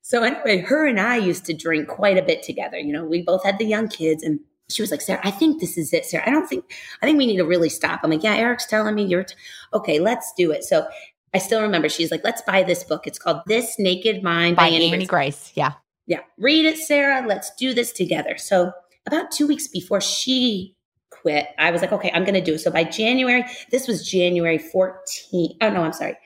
[0.01, 2.81] So anyway, her and I used to drink quite a bit together.
[2.81, 5.61] You know, we both had the young kids and she was like, Sarah, I think
[5.61, 6.27] this is it, Sarah.
[6.27, 6.65] I don't think,
[7.01, 8.01] I think we need to really stop.
[8.03, 9.35] I'm like, yeah, Eric's telling me you're, t-
[9.73, 10.65] okay, let's do it.
[10.65, 10.87] So
[11.35, 13.07] I still remember she's like, let's buy this book.
[13.07, 15.09] It's called This Naked Mind by, by Annie, Annie Grace.
[15.09, 15.53] Grace.
[15.55, 15.73] Yeah.
[16.07, 16.21] Yeah.
[16.39, 17.27] Read it, Sarah.
[17.27, 18.37] Let's do this together.
[18.37, 18.73] So
[19.07, 20.77] about two weeks before she
[21.11, 22.59] quit, I was like, okay, I'm going to do it.
[22.59, 25.57] So by January, this was January 14th.
[25.61, 26.17] Oh, no, I'm sorry.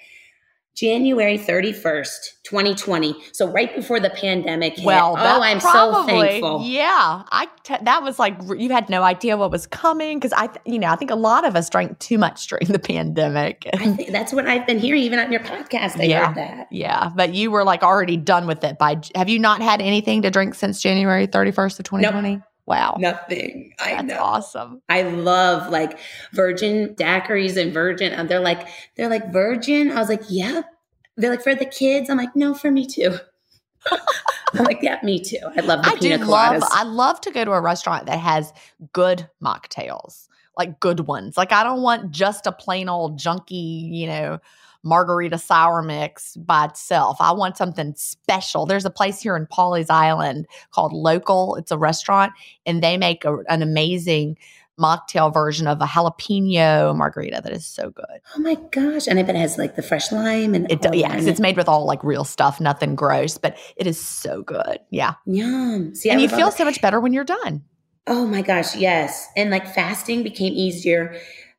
[0.77, 3.17] January 31st, 2020.
[3.33, 4.85] So right before the pandemic hit.
[4.85, 6.63] Well, oh, I'm probably, so thankful.
[6.67, 7.23] Yeah.
[7.31, 10.61] I t- that was like you had no idea what was coming cuz I th-
[10.67, 13.67] you know, I think a lot of us drank too much during the pandemic.
[13.73, 15.99] I think that's what I've been hearing even on your podcast.
[15.99, 16.67] I yeah, heard that.
[16.71, 20.21] Yeah, but you were like already done with it by Have you not had anything
[20.23, 22.35] to drink since January 31st of 2020?
[22.35, 22.43] Nope.
[22.67, 22.97] Wow.
[22.99, 23.73] Nothing.
[23.79, 24.19] I That's know.
[24.19, 24.83] awesome.
[24.89, 25.99] I love like
[26.33, 28.13] virgin daiquiris and virgin.
[28.13, 29.93] And they're like, they're like virgin.
[29.93, 30.63] I was like, yeah.
[31.17, 32.11] They're like, for the kids.
[32.11, 33.17] I'm like, no, for me too.
[34.55, 35.39] I'm like, yeah, me too.
[35.57, 36.61] I love the I pina coladas.
[36.61, 38.53] love, I love to go to a restaurant that has
[38.93, 41.37] good mocktails, like good ones.
[41.37, 44.41] Like I don't want just a plain old junky, you know,
[44.87, 47.17] margarita sour mix by itself.
[47.21, 48.65] I want something special.
[48.65, 51.57] There's a place here in Pawleys Island called Local.
[51.57, 52.33] It's a restaurant,
[52.65, 54.39] and they make a, an amazing
[54.79, 58.21] mocktail version of a jalapeno margarita that is so good.
[58.37, 59.07] Oh my gosh!
[59.07, 60.83] And I bet it has like the fresh lime and it.
[60.83, 64.01] Does yeah, because it's made with all like real stuff, nothing gross, but it is
[64.01, 64.79] so good.
[64.91, 65.95] Yeah, yum.
[65.95, 67.63] See, and you feel so much better when you're done.
[68.07, 69.27] Oh my gosh, yes.
[69.37, 71.19] And like fasting became easier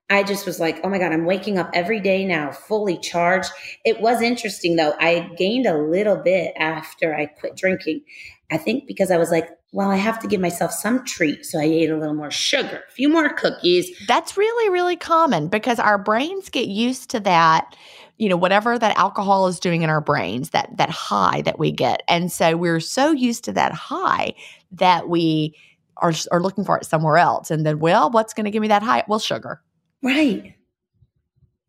[0.09, 3.49] I just was like, oh my God, I'm waking up every day now, fully charged.
[3.83, 4.93] It was interesting though.
[4.99, 8.03] I gained a little bit after I quit drinking.
[8.49, 11.45] I think because I was like, well, I have to give myself some treat.
[11.45, 13.91] So I ate a little more sugar, a few more cookies.
[14.07, 17.75] That's really, really common because our brains get used to that
[18.17, 21.71] you know whatever that alcohol is doing in our brains that that high that we
[21.71, 24.33] get and so we're so used to that high
[24.71, 25.55] that we
[25.97, 28.67] are, are looking for it somewhere else and then well what's going to give me
[28.67, 29.61] that high well sugar
[30.03, 30.53] right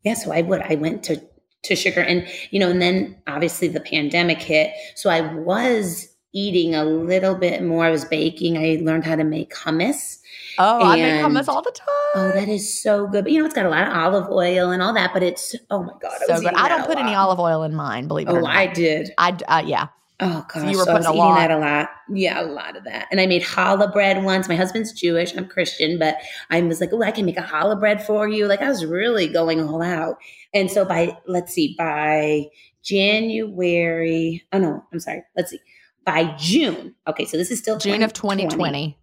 [0.03, 1.21] yeah so i would i went to
[1.63, 6.75] to sugar and you know and then obviously the pandemic hit so i was eating
[6.75, 10.19] a little bit more i was baking i learned how to make hummus
[10.61, 11.87] Oh, and, I make hummus all the time.
[12.15, 13.23] Oh, that is so good.
[13.23, 15.13] But you know, it's got a lot of olive oil and all that.
[15.13, 16.53] But it's oh my god, so good.
[16.53, 18.09] I don't put any olive oil in mine.
[18.09, 18.55] Believe it oh, or not.
[18.55, 19.11] I did.
[19.17, 19.87] I uh, yeah.
[20.21, 21.35] Oh gosh, so you were so putting I was a eating lot.
[21.37, 21.89] that a lot.
[22.09, 23.07] Yeah, a lot of that.
[23.09, 24.49] And I made challah bread once.
[24.49, 25.35] My husband's Jewish.
[25.35, 26.17] I'm Christian, but
[26.49, 28.45] I was like, oh, I can make a challah bread for you.
[28.45, 30.17] Like I was really going all out.
[30.53, 32.47] And so by let's see, by
[32.83, 34.45] January.
[34.51, 35.23] Oh no, I'm sorry.
[35.37, 35.59] Let's see.
[36.05, 36.95] By June.
[37.07, 38.98] Okay, so this is still June of 2020.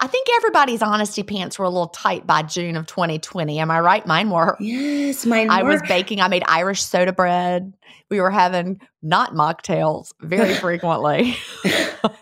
[0.00, 3.58] I think everybody's honesty pants were a little tight by June of 2020.
[3.58, 4.06] Am I right?
[4.06, 4.56] Mine were.
[4.60, 5.52] Yes, mine were.
[5.52, 6.20] I was baking.
[6.20, 7.72] I made Irish soda bread.
[8.10, 11.36] We were having not mocktails very frequently.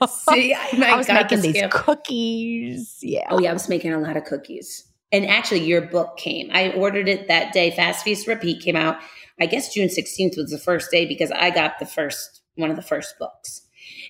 [0.08, 2.98] See, I, I was making these cookies.
[3.02, 3.26] Yeah.
[3.30, 3.50] Oh, yeah.
[3.50, 4.86] I was making a lot of cookies.
[5.12, 6.50] And actually, your book came.
[6.52, 7.72] I ordered it that day.
[7.72, 8.98] Fast Feast Repeat came out.
[9.40, 12.76] I guess June 16th was the first day because I got the first, one of
[12.76, 13.62] the first books.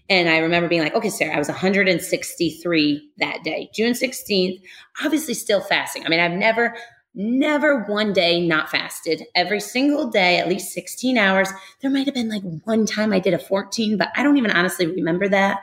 [0.08, 4.60] And I remember being like, okay, Sarah, I was 163 that day, June 16th,
[5.04, 6.04] obviously still fasting.
[6.04, 6.74] I mean, I've never,
[7.14, 9.24] never one day not fasted.
[9.34, 11.50] Every single day, at least 16 hours.
[11.80, 14.50] There might have been like one time I did a 14, but I don't even
[14.50, 15.60] honestly remember that.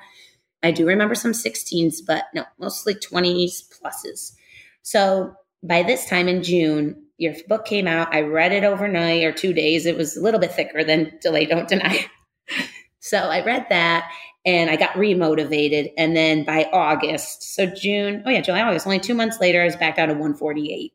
[0.64, 4.34] I do remember some 16s, but no, mostly 20s pluses.
[4.82, 8.14] So by this time in June, your book came out.
[8.14, 9.86] I read it overnight or two days.
[9.86, 12.06] It was a little bit thicker than Delay Don't Deny.
[13.08, 14.10] So I read that
[14.46, 15.92] and I got remotivated.
[15.98, 19.66] And then by August, so June, oh yeah, July, August, only two months later, I
[19.66, 20.94] was back down to 148.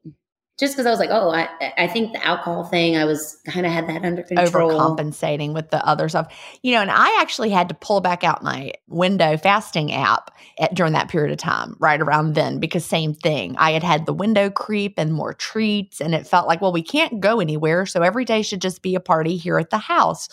[0.60, 3.66] Just because I was like, oh, I, I think the alcohol thing, I was kind
[3.66, 4.70] of had that under control.
[4.70, 6.32] Overcompensating with the other stuff.
[6.62, 10.74] You know, and I actually had to pull back out my window fasting app at,
[10.74, 13.56] during that period of time, right around then, because same thing.
[13.56, 16.82] I had had the window creep and more treats, and it felt like, well, we
[16.82, 17.84] can't go anywhere.
[17.84, 20.28] So every day should just be a party here at the house.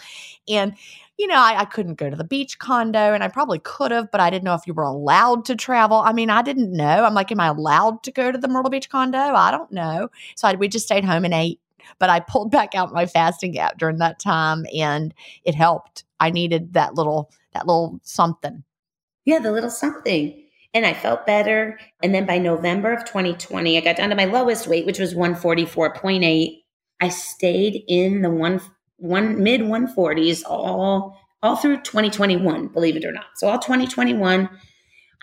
[0.48, 0.76] And
[1.20, 4.10] you know, I, I, couldn't go to the beach condo and I probably could have,
[4.10, 5.98] but I didn't know if you were allowed to travel.
[5.98, 7.04] I mean, I didn't know.
[7.04, 9.18] I'm like, am I allowed to go to the Myrtle Beach condo?
[9.18, 10.10] I don't know.
[10.36, 11.60] So I, we just stayed home and ate.
[12.00, 16.06] But I pulled back out my fasting app during that time and it helped.
[16.22, 18.64] I needed that little, that little something.
[19.26, 20.42] Yeah, the little something.
[20.74, 21.82] And I felt better.
[22.02, 25.14] And then by November of 2020, I got down to my lowest weight, which was
[25.16, 26.62] 144.8.
[27.02, 28.62] I stayed in the one
[29.00, 33.26] one mid 140s all all through 2021, believe it or not.
[33.36, 34.50] So all 2021,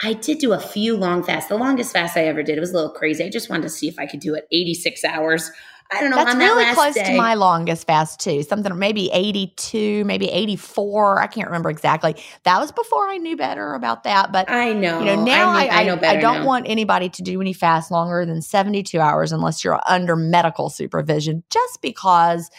[0.03, 1.49] I did do a few long fasts.
[1.49, 3.25] The longest fast I ever did, it was a little crazy.
[3.25, 5.51] I just wanted to see if I could do it 86 hours.
[5.91, 6.17] I don't know.
[6.17, 8.43] That's really that close day, to my longest fast too.
[8.43, 11.21] Something maybe 82, maybe 84.
[11.21, 12.17] I can't remember exactly.
[12.43, 14.33] That was before I knew better about that.
[14.33, 14.99] But I know.
[14.99, 16.19] You know, now I, I, I know better.
[16.19, 16.47] I don't now.
[16.47, 21.45] want anybody to do any fast longer than 72 hours unless you're under medical supervision,
[21.51, 22.51] just because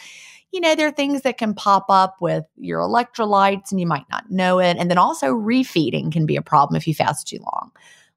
[0.52, 4.08] you know, there are things that can pop up with your electrolytes and you might
[4.10, 4.76] not know it.
[4.78, 7.70] And then also refeeding can be a problem if you fast too long.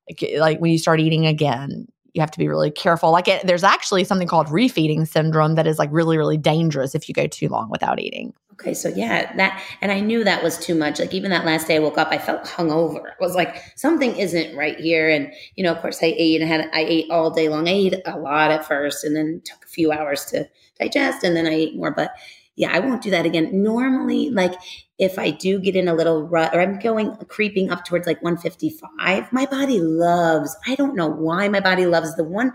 [0.09, 3.11] Like, like when you start eating again, you have to be really careful.
[3.11, 7.07] Like it, there's actually something called refeeding syndrome that is like really, really dangerous if
[7.07, 8.33] you go too long without eating.
[8.53, 10.99] Okay, so yeah, that and I knew that was too much.
[10.99, 13.11] Like even that last day I woke up, I felt hungover.
[13.11, 15.09] I was like, something isn't right here.
[15.09, 17.67] And you know, of course, I ate and had I ate all day long.
[17.67, 20.47] I ate a lot at first, and then took a few hours to
[20.81, 21.91] digest, and then I eat more.
[21.91, 22.11] But
[22.55, 23.63] yeah, I won't do that again.
[23.63, 24.53] Normally, like
[24.99, 28.21] if I do get in a little rut or I'm going creeping up towards like
[28.21, 32.51] 155, my body loves, I don't know why my body loves the one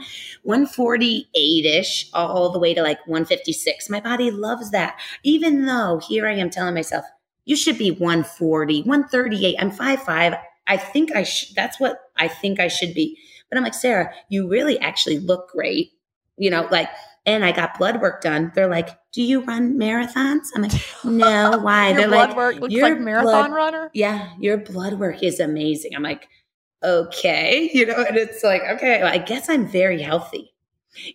[0.47, 3.91] 148-ish all the way to like 156.
[3.91, 5.01] My body loves that.
[5.25, 7.05] Even though here I am telling myself,
[7.47, 9.57] you should be 140, 138.
[9.59, 10.41] I'm 5'5.
[10.69, 13.19] I think I should that's what I think I should be.
[13.49, 15.93] But I'm like, Sarah, you really actually look great.
[16.37, 16.91] You know, like
[17.27, 18.53] and I got blood work done.
[18.55, 20.73] They're like, "Do you run marathons?" I'm like,
[21.05, 24.95] "No, why?" They're blood like, work looks your like marathon blood, runner." Yeah, your blood
[24.95, 25.95] work is amazing.
[25.95, 26.29] I'm like,
[26.83, 30.53] "Okay," you know, and it's like, "Okay, well, I guess I'm very healthy."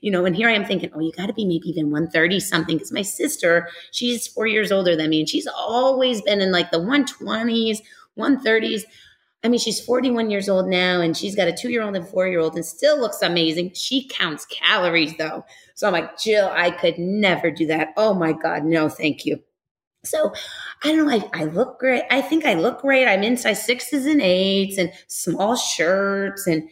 [0.02, 2.39] You know, and here I am thinking, "Oh, you got to be maybe even 130
[2.39, 6.52] something because my sister, she's 4 years older than me and she's always been in
[6.52, 7.80] like the 120s,
[8.17, 8.84] 130s."
[9.43, 12.08] I mean, she's 41 years old now and she's got a two year old and
[12.08, 13.71] four year old and still looks amazing.
[13.74, 15.43] She counts calories though.
[15.81, 17.95] So I'm like, Jill, I could never do that.
[17.97, 19.39] Oh my God, no, thank you.
[20.05, 20.32] So
[20.84, 21.11] I don't know.
[21.11, 22.03] I, I look great.
[22.11, 23.07] I think I look great.
[23.07, 26.45] I'm in size sixes and eights and small shirts.
[26.45, 26.69] And,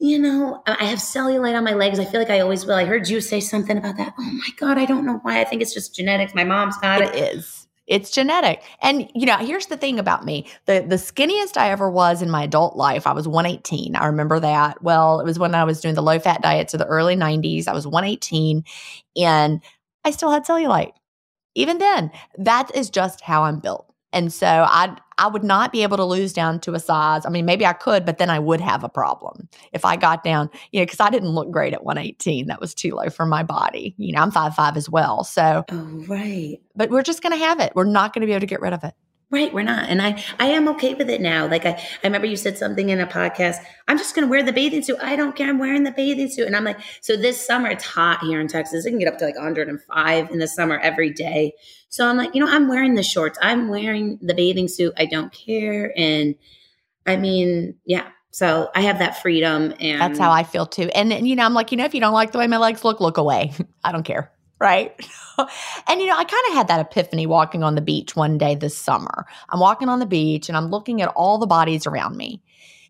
[0.00, 1.98] you know, I have cellulite on my legs.
[1.98, 2.74] I feel like I always will.
[2.74, 4.12] I heard you say something about that.
[4.18, 4.76] Oh my God.
[4.76, 5.40] I don't know why.
[5.40, 6.34] I think it's just genetics.
[6.34, 7.14] My mom's got it.
[7.14, 7.61] It is.
[7.86, 8.62] It's genetic.
[8.80, 10.46] And you know, here's the thing about me.
[10.66, 13.96] The the skinniest I ever was in my adult life, I was 118.
[13.96, 14.82] I remember that.
[14.82, 17.68] Well, it was when I was doing the low fat diet to the early 90s.
[17.68, 18.64] I was 118
[19.16, 19.60] and
[20.04, 20.92] I still had cellulite
[21.54, 23.92] even then, that is just how I'm built.
[24.12, 27.24] And so I I would not be able to lose down to a size.
[27.24, 30.24] I mean, maybe I could, but then I would have a problem if I got
[30.24, 32.48] down, you know, because I didn't look great at 118.
[32.48, 33.94] That was too low for my body.
[33.98, 35.22] You know, I'm five five as well.
[35.22, 36.58] So Oh, right.
[36.74, 37.72] But we're just gonna have it.
[37.76, 38.94] We're not gonna be able to get rid of it.
[39.32, 39.88] Right, we're not.
[39.88, 41.48] And I I am okay with it now.
[41.48, 43.56] Like I, I remember you said something in a podcast,
[43.88, 44.98] I'm just gonna wear the bathing suit.
[45.00, 45.48] I don't care.
[45.48, 46.46] I'm wearing the bathing suit.
[46.46, 48.84] And I'm like, so this summer it's hot here in Texas.
[48.84, 51.54] It can get up to like 105 in the summer every day.
[51.88, 53.38] So I'm like, you know, I'm wearing the shorts.
[53.40, 54.92] I'm wearing the bathing suit.
[54.98, 55.94] I don't care.
[55.96, 56.34] And
[57.06, 58.08] I mean, yeah.
[58.32, 60.90] So I have that freedom and That's how I feel too.
[60.94, 62.58] And, and you know, I'm like, you know, if you don't like the way my
[62.58, 63.52] legs look, look away.
[63.84, 64.30] I don't care
[64.62, 64.94] right?
[65.88, 68.54] and you know, I kind of had that epiphany walking on the beach one day
[68.54, 69.26] this summer.
[69.50, 72.40] I'm walking on the beach and I'm looking at all the bodies around me.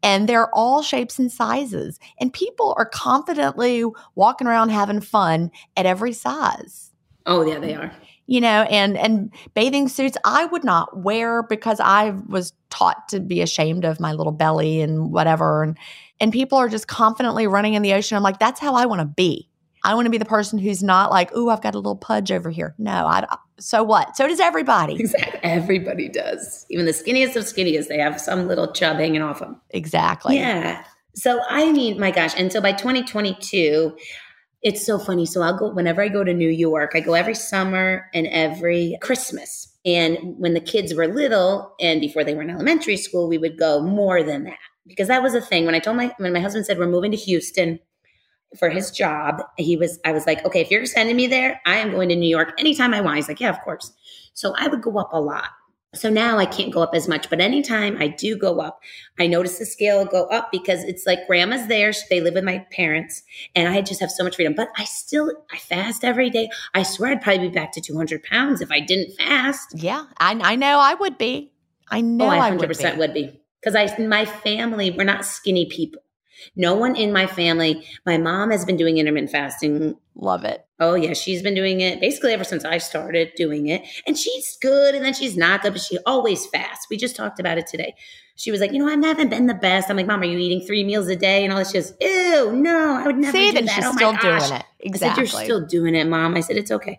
[0.05, 1.99] And they're all shapes and sizes.
[2.21, 6.91] And people are confidently walking around having fun at every size.
[7.25, 7.93] Oh, yeah, they are.
[8.27, 13.21] You know, and and bathing suits I would not wear because I was taught to
[13.21, 15.77] be ashamed of my little belly and whatever and
[16.21, 18.17] and people are just confidently running in the ocean.
[18.17, 19.49] I'm like, that's how I want to be.
[19.85, 22.31] I want to be the person who's not like, "Ooh, I've got a little pudge
[22.31, 23.27] over here." No, I.
[23.59, 24.17] So what?
[24.17, 24.95] So does everybody.
[24.99, 25.41] Exactly.
[25.43, 26.67] Everybody does.
[26.71, 29.61] Even the skinniest of skinniest, they have some little chub hanging off them.
[29.71, 30.37] Exactly.
[30.37, 30.85] Yeah.
[31.15, 33.97] So I mean, my gosh, and so by 2022,
[34.63, 35.27] it's so funny.
[35.27, 36.93] So I'll go whenever I go to New York.
[36.95, 39.69] I go every summer and every Christmas.
[39.85, 43.59] And when the kids were little and before they were in elementary school, we would
[43.59, 45.67] go more than that because that was a thing.
[45.67, 47.81] When I told my when my husband said we're moving to Houston,
[48.59, 51.77] for his job, he was, I was like, okay, if you're sending me there, I
[51.77, 53.17] am going to New York anytime I want.
[53.17, 53.93] He's like, yeah, of course.
[54.35, 55.49] So I would go up a lot.
[55.95, 58.81] So now I can't go up as much, but anytime I do go up,
[59.19, 61.93] I notice the scale go up because it's like grandma's there.
[62.09, 63.23] They live with my parents
[63.55, 66.49] and I just have so much freedom, but I still, I fast every day.
[66.73, 69.75] I swear I'd probably be back to 200 pounds if I didn't fast.
[69.75, 70.07] Yeah.
[70.19, 71.53] I, I know I would be.
[71.91, 73.25] I know oh, I 100% would be.
[73.25, 73.41] Would be.
[73.63, 76.03] Cause I, my family, we're not skinny people.
[76.57, 79.97] No one in my family, my mom has been doing intermittent fasting.
[80.15, 80.67] Love it.
[80.79, 81.15] Oh, yeah.
[81.15, 83.83] She's been doing it basically ever since I started doing it.
[84.07, 86.87] And she's good and then she's not good, but she always fasts.
[86.91, 87.95] We just talked about it today.
[88.35, 89.91] She was like, you know, I haven't been the best.
[89.91, 91.45] I'm like, Mom, are you eating three meals a day?
[91.45, 91.71] And all this.
[91.71, 93.75] She goes, Ew, no, I would never See, do then that.
[93.75, 94.49] she's oh still gosh.
[94.49, 94.67] doing it.
[94.81, 95.23] Exactly.
[95.23, 96.35] I said, You're still doing it, Mom.
[96.35, 96.99] I said, It's okay.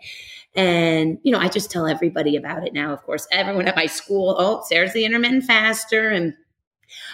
[0.56, 3.28] And, you know, I just tell everybody about it now, of course.
[3.32, 6.10] Everyone at my school, oh, Sarah's the intermittent faster.
[6.10, 6.36] And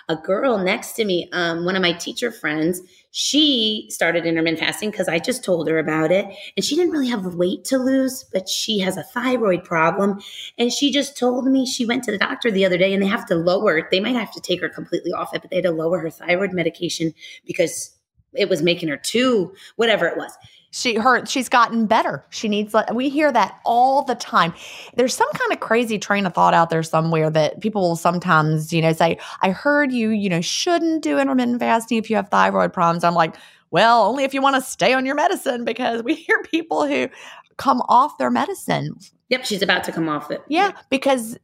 [0.07, 4.91] a girl next to me, um, one of my teacher friends, she started intermittent fasting
[4.91, 6.25] because I just told her about it.
[6.55, 10.19] And she didn't really have weight to lose, but she has a thyroid problem.
[10.57, 13.07] And she just told me she went to the doctor the other day and they
[13.07, 15.65] have to lower, they might have to take her completely off it, but they had
[15.65, 17.13] to lower her thyroid medication
[17.45, 17.95] because
[18.33, 20.37] it was making her too, whatever it was
[20.71, 22.23] she her she's gotten better.
[22.29, 24.53] She needs we hear that all the time.
[24.95, 28.71] There's some kind of crazy train of thought out there somewhere that people will sometimes
[28.71, 32.29] you know say i heard you you know shouldn't do intermittent fasting if you have
[32.29, 33.03] thyroid problems.
[33.03, 33.35] I'm like
[33.71, 37.09] well only if you want to stay on your medicine because we hear people who
[37.57, 38.95] come off their medicine.
[39.29, 40.43] Yep she's about to come off it.
[40.47, 41.37] Yeah because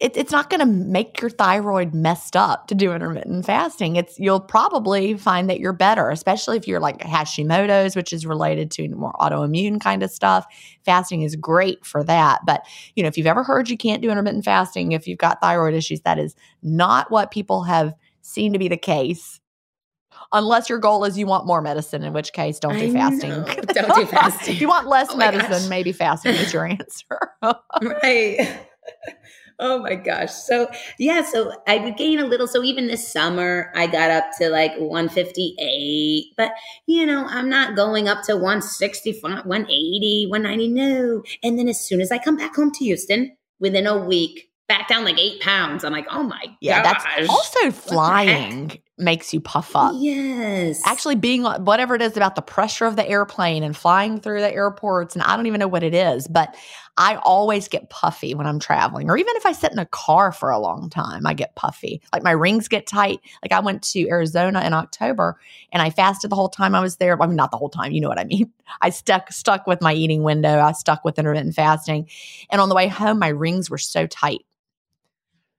[0.00, 3.96] it, it's not going to make your thyroid messed up to do intermittent fasting.
[3.96, 8.70] It's you'll probably find that you're better, especially if you're like Hashimoto's, which is related
[8.72, 10.46] to more autoimmune kind of stuff.
[10.84, 12.40] Fasting is great for that.
[12.46, 12.64] But
[12.96, 15.74] you know, if you've ever heard you can't do intermittent fasting if you've got thyroid
[15.74, 19.38] issues, that is not what people have seen to be the case.
[20.32, 23.30] Unless your goal is you want more medicine, in which case don't do I fasting.
[23.30, 23.44] know.
[23.74, 24.54] Don't do fasting.
[24.54, 25.68] if you want less Oh medicine, gosh.
[25.68, 27.18] maybe fasting is your answer.
[27.82, 28.60] right.
[29.60, 30.32] Oh my gosh.
[30.32, 32.46] So, yeah, so I would gain a little.
[32.46, 36.32] So, even this summer, I got up to like 158.
[36.36, 36.52] But,
[36.86, 40.68] you know, I'm not going up to 165, 180, 190.
[40.68, 41.22] No.
[41.42, 44.88] And then as soon as I come back home to Houston, within a week, back
[44.88, 45.84] down like eight pounds.
[45.84, 47.02] I'm like, oh my Yeah, gosh.
[47.04, 48.80] that's also flying.
[49.00, 49.94] Makes you puff up.
[49.96, 50.80] Yes.
[50.84, 54.40] Actually, being uh, whatever it is about the pressure of the airplane and flying through
[54.40, 56.54] the airports, and I don't even know what it is, but
[56.96, 60.32] I always get puffy when I'm traveling, or even if I sit in a car
[60.32, 62.02] for a long time, I get puffy.
[62.12, 63.20] Like my rings get tight.
[63.42, 65.40] Like I went to Arizona in October
[65.72, 67.20] and I fasted the whole time I was there.
[67.20, 68.52] I mean, not the whole time, you know what I mean.
[68.82, 70.60] I stuck stuck with my eating window.
[70.60, 72.08] I stuck with intermittent fasting,
[72.50, 74.40] and on the way home, my rings were so tight.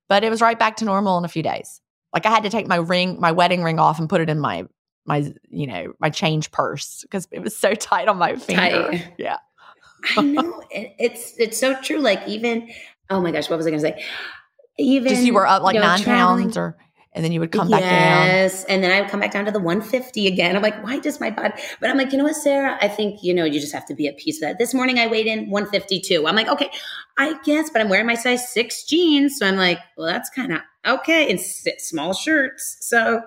[0.07, 1.80] But it was right back to normal in a few days.
[2.13, 4.39] Like I had to take my ring, my wedding ring off and put it in
[4.39, 4.65] my
[5.05, 8.91] my you know my change purse because it was so tight on my finger.
[8.91, 9.13] Tight.
[9.17, 9.37] Yeah.
[10.17, 11.99] I know it's it's so true.
[11.99, 12.69] Like even
[13.09, 14.03] oh my gosh, what was I going to say?
[14.77, 16.43] Even just you were up like you know, nine traveling.
[16.45, 16.77] pounds or
[17.13, 18.25] and then you would come yes, back down.
[18.27, 18.63] Yes.
[18.65, 20.55] And then I would come back down to the 150 again.
[20.55, 21.53] I'm like, why does my body?
[21.79, 22.77] But I'm like, you know what, Sarah?
[22.81, 24.57] I think, you know, you just have to be at peace with that.
[24.57, 26.25] This morning I weighed in 152.
[26.25, 26.71] I'm like, okay,
[27.17, 29.37] I guess, but I'm wearing my size six jeans.
[29.37, 31.29] So I'm like, well, that's kind of okay.
[31.29, 32.77] And small shirts.
[32.79, 33.21] So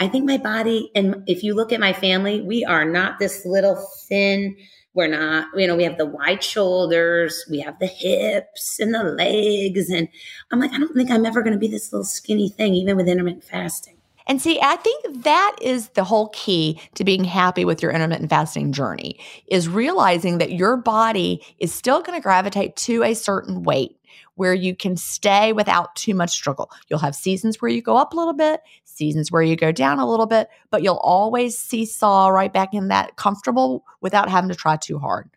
[0.00, 3.46] I think my body, and if you look at my family, we are not this
[3.46, 3.76] little
[4.08, 4.56] thin,
[4.96, 9.04] we're not, you know, we have the wide shoulders, we have the hips and the
[9.04, 9.90] legs.
[9.90, 10.08] And
[10.50, 12.96] I'm like, I don't think I'm ever going to be this little skinny thing, even
[12.96, 13.95] with intermittent fasting.
[14.26, 18.30] And see, I think that is the whole key to being happy with your intermittent
[18.30, 23.62] fasting journey is realizing that your body is still going to gravitate to a certain
[23.62, 23.96] weight
[24.34, 26.70] where you can stay without too much struggle.
[26.88, 29.98] You'll have seasons where you go up a little bit, seasons where you go down
[29.98, 34.56] a little bit, but you'll always seesaw right back in that comfortable without having to
[34.56, 35.30] try too hard.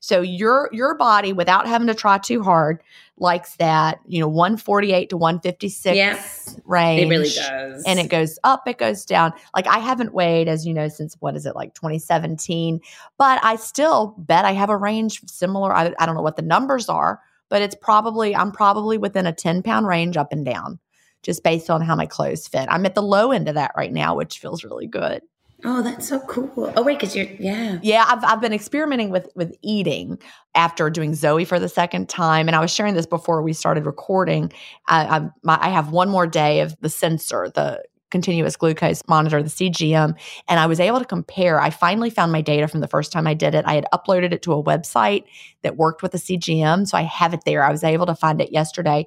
[0.00, 2.82] So your your body without having to try too hard
[3.18, 7.02] likes that, you know, 148 to 156 yes, range.
[7.02, 7.84] It really does.
[7.84, 9.32] And it goes up, it goes down.
[9.54, 12.80] Like I haven't weighed, as you know, since what is it, like 2017,
[13.16, 15.74] but I still bet I have a range similar.
[15.74, 19.32] I, I don't know what the numbers are, but it's probably, I'm probably within a
[19.32, 20.78] 10 pound range up and down
[21.22, 22.68] just based on how my clothes fit.
[22.70, 25.22] I'm at the low end of that right now, which feels really good.
[25.64, 26.72] Oh, that's so cool.
[26.76, 27.78] Oh, wait, because you're, yeah.
[27.82, 30.18] Yeah, I've, I've been experimenting with with eating
[30.54, 32.46] after doing Zoe for the second time.
[32.46, 34.52] And I was sharing this before we started recording.
[34.86, 39.42] I, I, my, I have one more day of the sensor, the continuous glucose monitor,
[39.42, 40.16] the CGM,
[40.48, 41.60] and I was able to compare.
[41.60, 43.64] I finally found my data from the first time I did it.
[43.66, 45.24] I had uploaded it to a website
[45.62, 47.64] that worked with the CGM, so I have it there.
[47.64, 49.06] I was able to find it yesterday.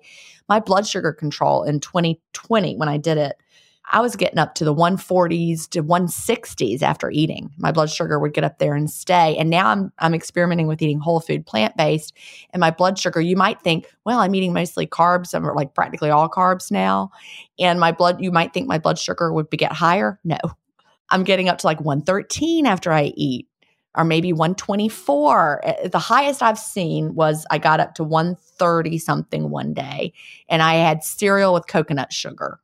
[0.50, 3.36] My blood sugar control in 2020 when I did it
[3.91, 7.49] I was getting up to the 140s to 160s after eating.
[7.57, 9.35] My blood sugar would get up there and stay.
[9.37, 12.13] And now I'm I'm experimenting with eating whole food, plant based,
[12.51, 13.19] and my blood sugar.
[13.19, 15.33] You might think, well, I'm eating mostly carbs.
[15.33, 17.11] I'm like practically all carbs now,
[17.57, 18.21] and my blood.
[18.21, 20.19] You might think my blood sugar would be, get higher.
[20.23, 20.37] No,
[21.09, 23.47] I'm getting up to like 113 after I eat.
[23.95, 25.61] Or maybe 124.
[25.63, 30.13] Eh, the highest I've seen was I got up to 130 something one day,
[30.47, 32.59] and I had cereal with coconut sugar.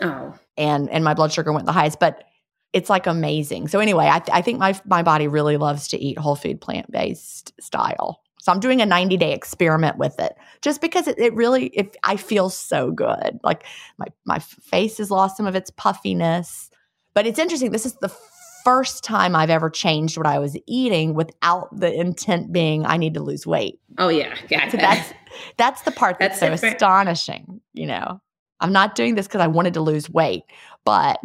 [0.00, 2.00] Oh, and and my blood sugar went the highest.
[2.00, 2.24] But
[2.72, 3.68] it's like amazing.
[3.68, 6.60] So anyway, I, th- I think my my body really loves to eat whole food
[6.60, 8.20] plant based style.
[8.40, 11.96] So I'm doing a 90 day experiment with it, just because it, it really it,
[12.04, 13.40] I feel so good.
[13.42, 13.64] Like
[13.98, 16.70] my my face has lost some of its puffiness,
[17.14, 17.72] but it's interesting.
[17.72, 18.14] This is the
[18.62, 23.14] first time I've ever changed what I was eating without the intent being I need
[23.14, 23.80] to lose weight.
[23.96, 24.68] Oh yeah, yeah.
[24.68, 25.12] So that's
[25.56, 27.60] that's the part that's, that's so astonishing.
[27.72, 28.20] You know.
[28.60, 30.44] I'm not doing this because I wanted to lose weight,
[30.84, 31.18] but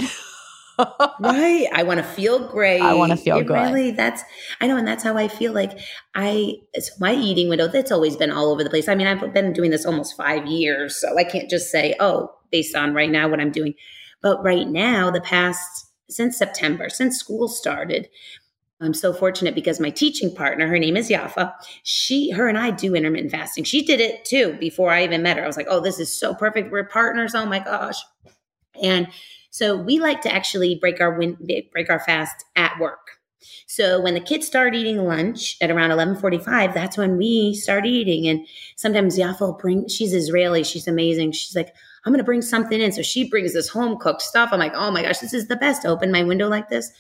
[1.20, 1.68] right.
[1.74, 2.82] I want to feel great.
[2.82, 3.54] I want to feel it good.
[3.54, 4.24] Really, that's
[4.60, 5.54] I know, and that's how I feel.
[5.54, 5.80] Like
[6.16, 7.68] I, so my eating window.
[7.68, 8.88] That's always been all over the place.
[8.88, 12.34] I mean, I've been doing this almost five years, so I can't just say, oh,
[12.52, 13.74] based on right now what I'm doing.
[14.22, 18.10] But right now, the past since September, since school started,
[18.82, 21.54] I'm so fortunate because my teaching partner, her name is Yafa,
[21.84, 23.64] she, her and I do intermittent fasting.
[23.64, 25.44] She did it too before I even met her.
[25.44, 26.72] I was like, oh, this is so perfect.
[26.72, 27.36] We're partners.
[27.36, 27.98] Oh my gosh.
[28.82, 29.08] And
[29.52, 31.38] so we like to actually break our win-
[31.72, 33.00] break our fast at work.
[33.68, 38.28] So when the kids start eating lunch at around 11:45, that's when we start eating.
[38.28, 39.88] And sometimes Yafa will bring.
[39.88, 40.64] She's Israeli.
[40.64, 41.34] She's amazing.
[41.34, 41.74] She's like,
[42.06, 42.92] I'm going to bring something in.
[42.92, 44.50] So she brings this home cooked stuff.
[44.52, 45.86] I'm like, oh my gosh, this is the best.
[45.86, 46.92] open my window like this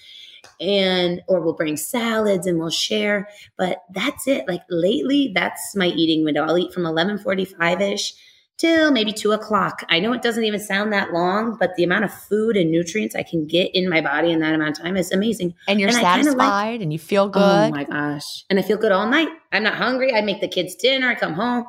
[0.59, 3.27] and or we'll bring salads and we'll share
[3.57, 4.47] but that's it.
[4.47, 6.43] Like lately that's my eating window.
[6.43, 8.13] I'll eat from 11.45ish
[8.57, 9.83] till maybe 2 o'clock.
[9.89, 13.15] I know it doesn't even sound that long but the amount of food and nutrients
[13.15, 15.55] i can get in my body in that amount of time is amazing.
[15.67, 17.41] And you're and satisfied like, and you feel oh good?
[17.41, 18.45] oh my gosh.
[18.49, 19.29] And i feel good all night.
[19.51, 20.13] I'm not hungry.
[20.13, 21.09] I make the kids dinner.
[21.09, 21.65] I come home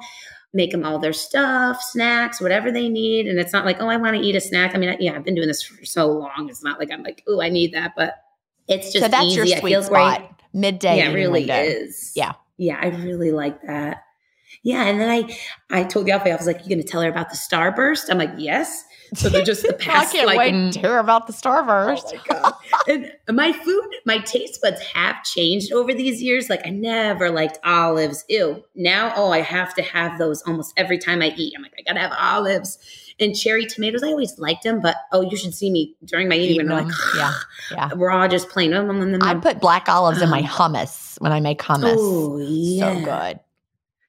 [0.52, 3.26] make them all their stuff, snacks, whatever they need.
[3.26, 4.74] And it's not like, oh, I want to eat a snack.
[4.74, 6.48] I mean, yeah, I've been doing this for so long.
[6.48, 7.94] It's not like I'm like, oh, I need that.
[7.96, 8.21] But
[8.72, 9.50] it's just so that's easy.
[9.50, 10.18] your sweet spot.
[10.18, 10.28] Great.
[10.54, 10.98] Midday.
[10.98, 11.54] Yeah, it really window.
[11.54, 12.12] is.
[12.14, 12.32] Yeah.
[12.58, 14.04] Yeah, I really like that.
[14.62, 15.36] Yeah, and then I
[15.70, 18.18] I told the outfit I was like, "You gonna tell her about the starburst?" I'm
[18.18, 20.10] like, "Yes." So they're just the past.
[20.10, 22.14] I can't like, wait to hear about the starburst.
[22.14, 22.54] Oh my god!
[22.86, 26.48] and my food, my taste buds have changed over these years.
[26.48, 28.24] Like I never liked olives.
[28.28, 28.62] Ew.
[28.76, 31.54] Now, oh, I have to have those almost every time I eat.
[31.56, 32.78] I'm like, I gotta have olives
[33.22, 34.02] and cherry tomatoes.
[34.02, 36.58] I always liked them, but oh, you should see me during my eating.
[36.58, 37.34] when I'm like, yeah,
[37.70, 37.94] yeah.
[37.94, 38.74] We're all just plain.
[38.74, 41.96] I put black olives in my hummus when I make hummus.
[41.96, 42.92] Oh, yeah.
[42.92, 43.40] So good.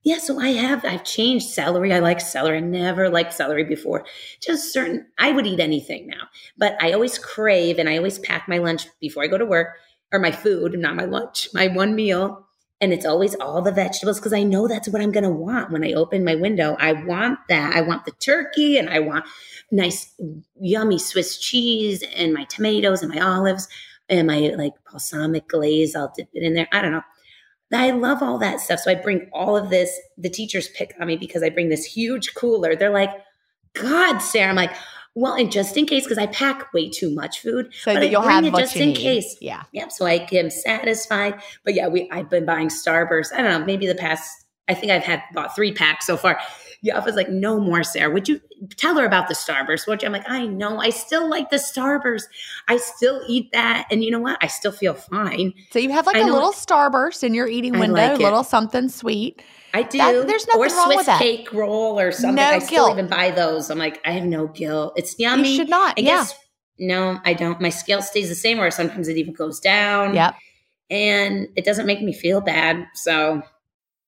[0.04, 1.94] Yeah, so I have I've changed celery.
[1.94, 2.58] I like celery.
[2.58, 4.06] I never liked celery before.
[4.42, 6.28] Just certain I would eat anything now.
[6.58, 9.78] But I always crave and I always pack my lunch before I go to work
[10.12, 12.46] or my food, not my lunch, my one meal.
[12.84, 15.86] And it's always all the vegetables because I know that's what I'm gonna want when
[15.86, 16.76] I open my window.
[16.82, 17.74] I want that.
[17.78, 19.24] I want the turkey and I want
[19.72, 20.14] nice
[20.60, 23.70] yummy Swiss cheese and my tomatoes and my olives
[24.10, 25.96] and my like balsamic glaze.
[25.96, 26.68] I'll dip it in there.
[26.74, 27.04] I don't know.
[27.72, 28.82] I love all that stuff.
[28.82, 29.98] So I bring all of this.
[30.18, 32.76] The teachers pick on me because I bring this huge cooler.
[32.76, 33.12] They're like,
[33.76, 34.50] God, Sarah.
[34.50, 34.74] I'm like,
[35.16, 38.22] well, and just in case, because I pack way too much food, so that you'll
[38.22, 38.98] have it just in need.
[38.98, 39.38] case.
[39.42, 39.92] Yeah, yep.
[39.92, 41.42] So I am satisfied.
[41.64, 43.32] But yeah, we I've been buying Starburst.
[43.34, 44.28] I don't know, maybe the past.
[44.68, 46.40] I think I've had bought three packs so far.
[46.82, 48.12] Yeah, I was like, no more, Sarah.
[48.12, 48.42] Would you
[48.76, 49.88] tell her about the Starburst?
[49.88, 50.08] Would you?
[50.08, 50.80] I'm like, I know.
[50.80, 52.24] I still like the Starburst.
[52.68, 53.88] I still eat that.
[53.92, 54.38] And you know what?
[54.42, 55.54] I still feel fine.
[55.72, 58.90] So you have like I a little Starburst in your eating window, like little something
[58.90, 59.44] sweet.
[59.74, 59.98] I do.
[59.98, 61.20] That, there's nothing or wrong Swiss with that.
[61.20, 62.36] cake roll or something.
[62.36, 62.64] No I guilt.
[62.64, 63.70] still even buy those.
[63.70, 64.94] I'm like, I have no guilt.
[64.96, 65.50] It's yummy.
[65.50, 65.96] You should not.
[65.98, 66.18] I yeah.
[66.18, 66.36] guess
[66.80, 67.60] no, I don't.
[67.62, 70.14] My scale stays the same, or sometimes it even goes down.
[70.14, 70.36] Yep.
[70.90, 72.86] And it doesn't make me feel bad.
[72.94, 73.42] So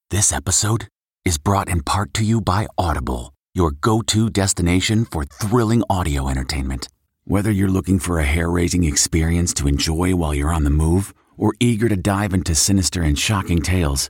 [0.10, 0.88] this episode
[1.24, 6.28] is brought in part to you by Audible your go to destination for thrilling audio
[6.28, 6.90] entertainment.
[7.24, 11.14] Whether you're looking for a hair raising experience to enjoy while you're on the move
[11.38, 14.10] or eager to dive into sinister and shocking tales,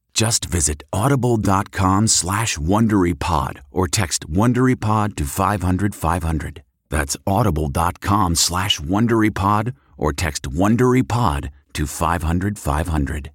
[0.13, 6.63] Just visit audible.com slash WonderyPod or text WonderyPod to 500, 500.
[6.89, 13.31] That's audible.com slash WonderyPod or text WonderyPod to 500, 500.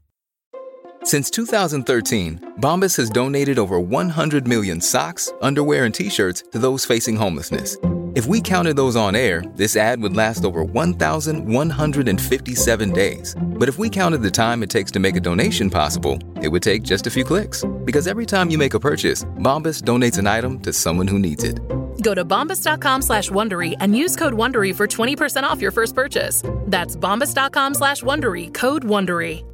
[1.05, 7.17] Since 2013, Bombas has donated over 100 million socks, underwear, and t-shirts to those facing
[7.17, 7.77] homelessness.
[8.17, 13.37] If we counted those on air, this ad would last over 1,157 days.
[13.39, 16.63] But if we counted the time it takes to make a donation possible, it would
[16.63, 17.63] take just a few clicks.
[17.85, 21.45] Because every time you make a purchase, Bombas donates an item to someone who needs
[21.45, 21.61] it.
[22.01, 26.43] Go to bombas.com slash Wondery and use code Wondery for 20% off your first purchase.
[26.69, 29.45] That's bombas.com slash Wondery, code Wondery.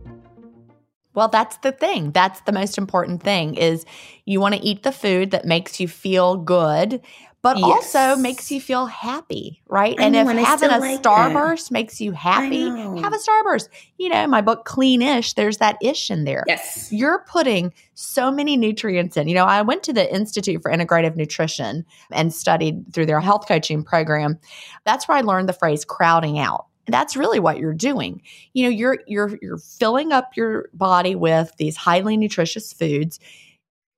[1.15, 2.13] Well, that's the thing.
[2.13, 3.85] That's the most important thing is
[4.25, 7.03] you want to eat the food that makes you feel good,
[7.43, 7.67] but yes.
[7.95, 9.99] also makes you feel happy, right?
[9.99, 11.73] I and know, if and having a like starburst that.
[11.73, 13.69] makes you happy, have a starburst.
[13.99, 16.45] You know, my book Cleanish, there's that ish in there.
[16.47, 16.93] Yes.
[16.93, 19.27] You're putting so many nutrients in.
[19.27, 23.49] You know, I went to the Institute for Integrative Nutrition and studied through their health
[23.49, 24.39] coaching program.
[24.85, 28.23] That's where I learned the phrase crowding out that's really what you're doing.
[28.55, 33.21] You know, you're you're you're filling up your body with these highly nutritious foods,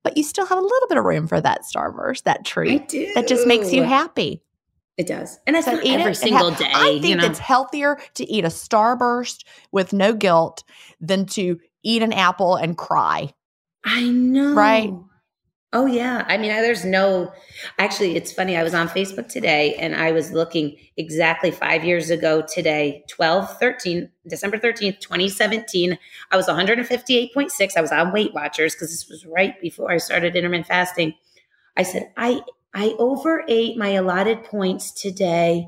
[0.05, 3.27] but you still have a little bit of room for that starburst, that treat that
[3.27, 4.43] just makes you happy.
[4.97, 6.71] It does, and I so eat every single ha- day.
[6.73, 7.25] I think you know?
[7.27, 10.63] it's healthier to eat a starburst with no guilt
[11.01, 13.35] than to eat an apple and cry.
[13.85, 14.93] I know, right?
[15.77, 16.25] Oh, yeah.
[16.29, 17.33] I mean, there's no,
[17.81, 18.57] actually, it's funny.
[18.57, 23.59] I was on Facebook today and I was looking exactly five years ago today, 12,
[23.59, 25.99] 13, December 13th, 2017.
[26.31, 27.77] I was 158.6.
[27.77, 31.15] I was on Weight Watchers because this was right before I started intermittent fasting.
[31.77, 35.67] I said, I, I overate my allotted points today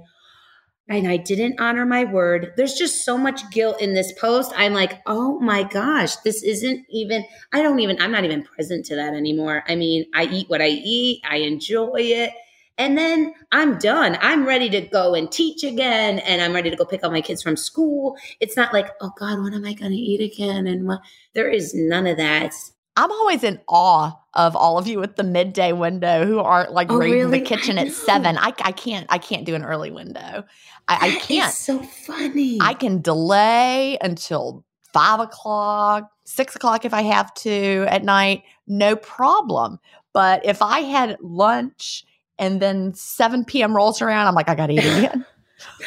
[0.88, 2.52] and I didn't honor my word.
[2.56, 4.52] There's just so much guilt in this post.
[4.56, 8.86] I'm like, oh my gosh, this isn't even, I don't even, I'm not even present
[8.86, 9.64] to that anymore.
[9.68, 12.32] I mean, I eat what I eat, I enjoy it.
[12.78, 14.18] And then I'm done.
[14.20, 16.18] I'm ready to go and teach again.
[16.18, 18.16] And I'm ready to go pick up my kids from school.
[18.38, 20.66] It's not like, oh God, what am I going to eat again?
[20.66, 21.00] And what?
[21.32, 22.52] There is none of that.
[22.96, 26.90] I'm always in awe of all of you with the midday window who aren't like
[26.90, 27.40] oh, raiding really?
[27.40, 28.38] the kitchen at seven.
[28.38, 30.44] I, I can't I can't do an early window.
[30.88, 31.52] I, I can't.
[31.52, 32.58] so funny.
[32.60, 38.96] I can delay until five o'clock, six o'clock if I have to at night, no
[38.96, 39.78] problem.
[40.12, 42.04] But if I had lunch
[42.38, 43.76] and then 7 p.m.
[43.76, 45.26] rolls around, I'm like, I got to eat again.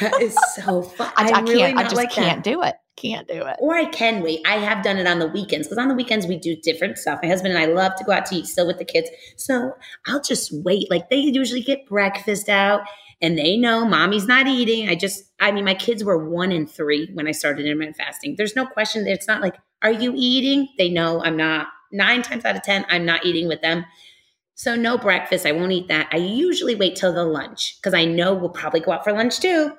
[0.00, 1.10] that is so fun.
[1.16, 2.50] I, I really can't, I just like can't that.
[2.50, 2.76] do it.
[2.96, 3.56] Can't do it.
[3.60, 4.40] Or I can wait.
[4.46, 7.20] I have done it on the weekends because on the weekends we do different stuff.
[7.22, 9.08] My husband and I love to go out to eat still with the kids.
[9.36, 9.72] So
[10.06, 10.90] I'll just wait.
[10.90, 12.82] Like they usually get breakfast out
[13.22, 14.88] and they know mommy's not eating.
[14.88, 18.36] I just, I mean, my kids were one and three when I started intermittent fasting.
[18.36, 19.06] There's no question.
[19.06, 20.68] It's not like, are you eating?
[20.78, 21.68] They know I'm not.
[21.92, 23.84] Nine times out of 10, I'm not eating with them.
[24.54, 25.46] So no breakfast.
[25.46, 26.08] I won't eat that.
[26.12, 29.40] I usually wait till the lunch because I know we'll probably go out for lunch
[29.40, 29.72] too.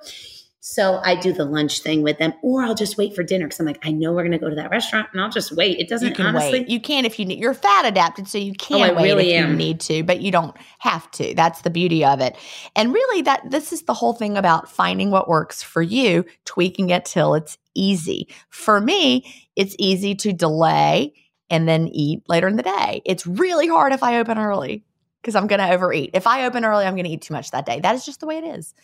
[0.63, 3.59] So I do the lunch thing with them, or I'll just wait for dinner because
[3.59, 5.79] I'm like, I know we're going to go to that restaurant, and I'll just wait.
[5.79, 6.59] It doesn't You can honestly.
[6.59, 6.69] wait.
[6.69, 7.39] You can if you need.
[7.39, 9.49] You're fat adapted, so you oh, can Oh, wait really if am.
[9.51, 11.33] you need to, but you don't have to.
[11.33, 12.37] That's the beauty of it.
[12.75, 16.91] And really, that this is the whole thing about finding what works for you, tweaking
[16.91, 18.27] it till it's easy.
[18.49, 21.15] For me, it's easy to delay
[21.49, 23.01] and then eat later in the day.
[23.03, 24.85] It's really hard if I open early
[25.21, 26.11] because I'm going to overeat.
[26.13, 27.79] If I open early, I'm going to eat too much that day.
[27.79, 28.75] That is just the way it is.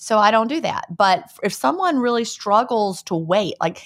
[0.00, 0.86] So I don't do that.
[0.96, 3.84] But if someone really struggles to wait, like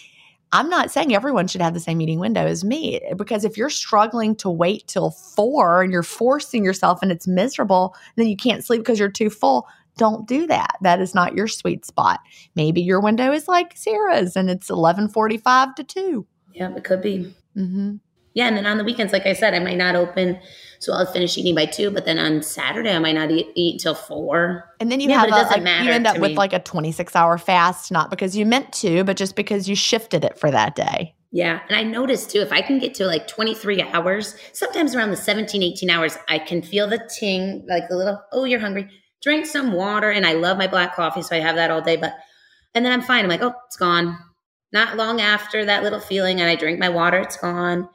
[0.52, 3.68] I'm not saying everyone should have the same eating window as me because if you're
[3.68, 8.64] struggling to wait till four and you're forcing yourself and it's miserable, then you can't
[8.64, 9.66] sleep because you're too full.
[9.96, 10.76] Don't do that.
[10.82, 12.20] That is not your sweet spot.
[12.54, 16.26] Maybe your window is like Sarah's and it's 11:45 to 2.
[16.52, 17.34] yeah, it could be.
[17.56, 17.96] Mm-hmm.
[18.34, 20.40] Yeah, and then on the weekends, like I said, I might not open,
[20.80, 21.90] so I'll finish eating by two.
[21.92, 24.64] But then on Saturday, I might not eat, eat until four.
[24.80, 26.36] And then you Yeah, have but it a, like, matter you end up with me.
[26.36, 30.24] like a 26 hour fast, not because you meant to, but just because you shifted
[30.24, 31.14] it for that day.
[31.30, 31.60] Yeah.
[31.68, 35.16] And I noticed too, if I can get to like 23 hours, sometimes around the
[35.16, 38.88] 17, 18 hours, I can feel the ting, like the little, oh, you're hungry.
[39.22, 40.10] Drink some water.
[40.10, 41.22] And I love my black coffee.
[41.22, 41.96] So I have that all day.
[41.96, 42.14] But,
[42.74, 43.24] and then I'm fine.
[43.24, 44.18] I'm like, oh, it's gone.
[44.72, 47.88] Not long after that little feeling, and I drink my water, it's gone.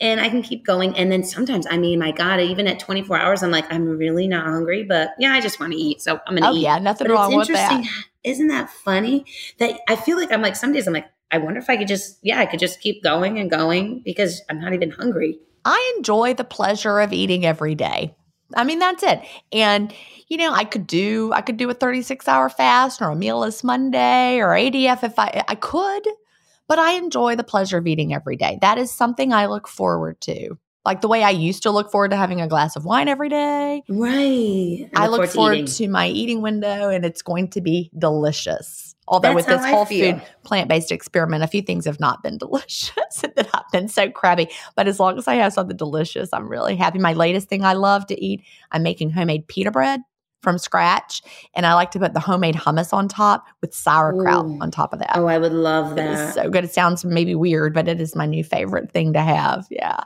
[0.00, 0.96] And I can keep going.
[0.96, 4.26] And then sometimes, I mean, my God, even at 24 hours, I'm like, I'm really
[4.26, 6.02] not hungry, but yeah, I just want to eat.
[6.02, 6.62] So I'm going to Oh, eat.
[6.62, 7.72] yeah, nothing But wrong it's with that.
[7.72, 8.04] interesting.
[8.24, 9.24] Isn't that funny?
[9.58, 11.88] That I feel like I'm like some days I'm like, I wonder if I could
[11.88, 15.38] just, yeah, I could just keep going and going because I'm not even hungry.
[15.64, 18.14] I enjoy the pleasure of eating every day.
[18.56, 19.20] I mean, that's it.
[19.52, 19.92] And
[20.28, 23.62] you know, I could do I could do a 36 hour fast or a mealless
[23.64, 26.06] Monday or ADF if I I could,
[26.68, 28.58] but I enjoy the pleasure of eating every day.
[28.60, 30.56] That is something I look forward to.
[30.84, 33.30] Like the way I used to look forward to having a glass of wine every
[33.30, 33.82] day.
[33.88, 34.90] Right.
[34.94, 35.66] I look forward eating.
[35.66, 38.94] to my eating window and it's going to be delicious.
[39.08, 40.14] Although That's with this I whole feel.
[40.14, 42.92] food plant based experiment, a few things have not been delicious
[43.22, 44.48] that I've been so crabby.
[44.76, 46.98] But as long as I have something delicious, I'm really happy.
[46.98, 50.00] My latest thing I love to eat, I'm making homemade pita bread
[50.44, 51.22] from scratch.
[51.54, 54.58] And I like to put the homemade hummus on top with sauerkraut Ooh.
[54.60, 55.10] on top of that.
[55.16, 56.34] Oh, I would love It is that.
[56.34, 56.62] so good.
[56.62, 59.66] It sounds maybe weird, but it is my new favorite thing to have.
[59.70, 59.98] Yeah.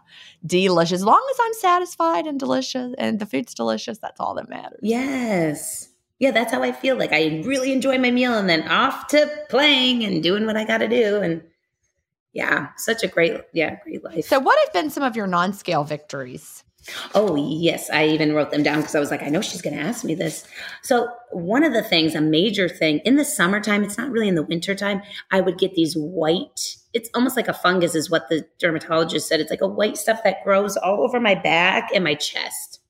[0.46, 1.00] Delicious.
[1.00, 4.80] As long as I'm satisfied and delicious and the food's delicious, that's all that matters.
[4.82, 5.90] yes.
[6.20, 6.96] Yeah, that's how I feel.
[6.96, 10.64] Like I really enjoy my meal and then off to playing and doing what I
[10.64, 11.18] got to do.
[11.18, 11.42] And
[12.32, 14.24] yeah, such a great, yeah, great life.
[14.26, 16.64] So, what have been some of your non scale victories?
[17.14, 17.90] Oh, yes.
[17.90, 20.04] I even wrote them down because I was like, I know she's going to ask
[20.04, 20.46] me this.
[20.82, 24.34] So, one of the things, a major thing in the summertime, it's not really in
[24.34, 28.46] the wintertime, I would get these white, it's almost like a fungus, is what the
[28.58, 29.40] dermatologist said.
[29.40, 32.80] It's like a white stuff that grows all over my back and my chest.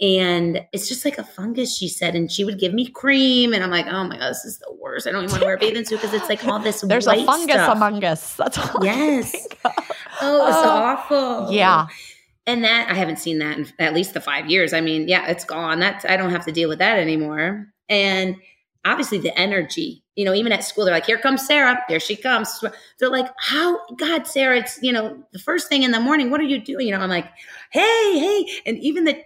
[0.00, 2.14] And it's just like a fungus, she said.
[2.14, 3.52] And she would give me cream.
[3.52, 5.08] And I'm like, oh my God, this is the worst.
[5.08, 7.06] I don't even want to wear a bathing suit because it's like all this There's
[7.08, 7.74] white a fungus stuff.
[7.76, 8.34] among us.
[8.36, 8.84] That's all.
[8.84, 9.34] Yes.
[10.20, 10.68] Oh, it's Oh.
[10.70, 11.52] awful.
[11.52, 11.86] Yeah.
[12.48, 14.72] And that I haven't seen that in at least the five years.
[14.72, 15.80] I mean, yeah, it's gone.
[15.80, 17.66] That's I don't have to deal with that anymore.
[17.90, 18.36] And
[18.86, 21.78] obviously the energy, you know, even at school, they're like, here comes Sarah.
[21.88, 22.64] Here she comes.
[22.98, 26.40] They're like, how God, Sarah, it's, you know, the first thing in the morning, what
[26.40, 26.86] are you doing?
[26.86, 27.28] You know, I'm like,
[27.70, 28.48] hey, hey.
[28.64, 29.22] And even the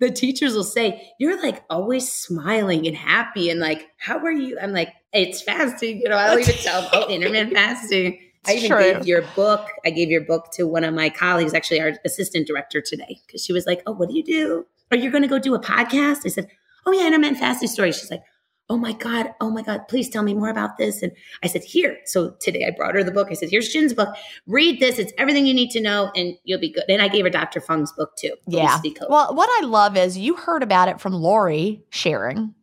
[0.00, 4.58] the teachers will say, You're like always smiling and happy and like, how are you?
[4.60, 8.18] I'm like, it's fasting, you know, I'll even tell them, oh, intermittent fasting.
[8.46, 8.80] I even true.
[8.80, 9.66] gave your book.
[9.84, 13.44] I gave your book to one of my colleagues, actually our assistant director today, because
[13.44, 14.66] she was like, "Oh, what do you do?
[14.90, 16.48] Are you going to go do a podcast?" I said,
[16.86, 18.22] "Oh yeah, intermittent fasting story." She's like,
[18.70, 21.12] "Oh my god, oh my god, please tell me more about this." And
[21.42, 23.28] I said, "Here." So today I brought her the book.
[23.30, 24.08] I said, "Here's Gin's book.
[24.46, 24.98] Read this.
[24.98, 27.60] It's everything you need to know, and you'll be good." And I gave her Dr.
[27.60, 28.32] Fung's book too.
[28.48, 28.80] Yeah.
[29.10, 32.54] Well, what I love is you heard about it from Lori sharing.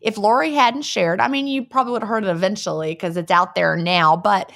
[0.00, 3.30] If Lori hadn't shared, I mean, you probably would have heard it eventually because it's
[3.30, 4.50] out there now, but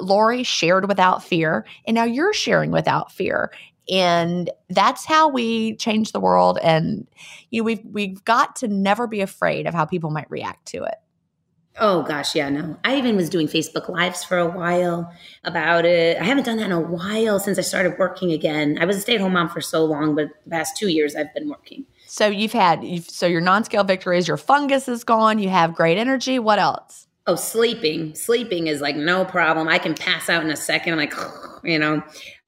[0.00, 3.50] Lori shared without fear, and now you're sharing without fear.
[3.90, 6.58] And that's how we change the world.
[6.62, 7.06] And
[7.50, 10.84] you know, we've we've got to never be afraid of how people might react to
[10.84, 10.96] it.
[11.80, 12.76] Oh gosh, yeah, no.
[12.84, 15.12] I even was doing Facebook Lives for a while
[15.44, 16.20] about it.
[16.20, 18.78] I haven't done that in a while since I started working again.
[18.80, 21.48] I was a stay-at-home mom for so long, but the past two years I've been
[21.48, 21.86] working.
[22.06, 25.38] So you've had you've, so your non-scale victories, your fungus is gone.
[25.38, 26.38] You have great energy.
[26.38, 27.07] What else?
[27.28, 28.14] Oh, sleeping.
[28.14, 29.68] Sleeping is like no problem.
[29.68, 30.94] I can pass out in a second.
[30.94, 31.14] I'm like,
[31.62, 32.02] you know,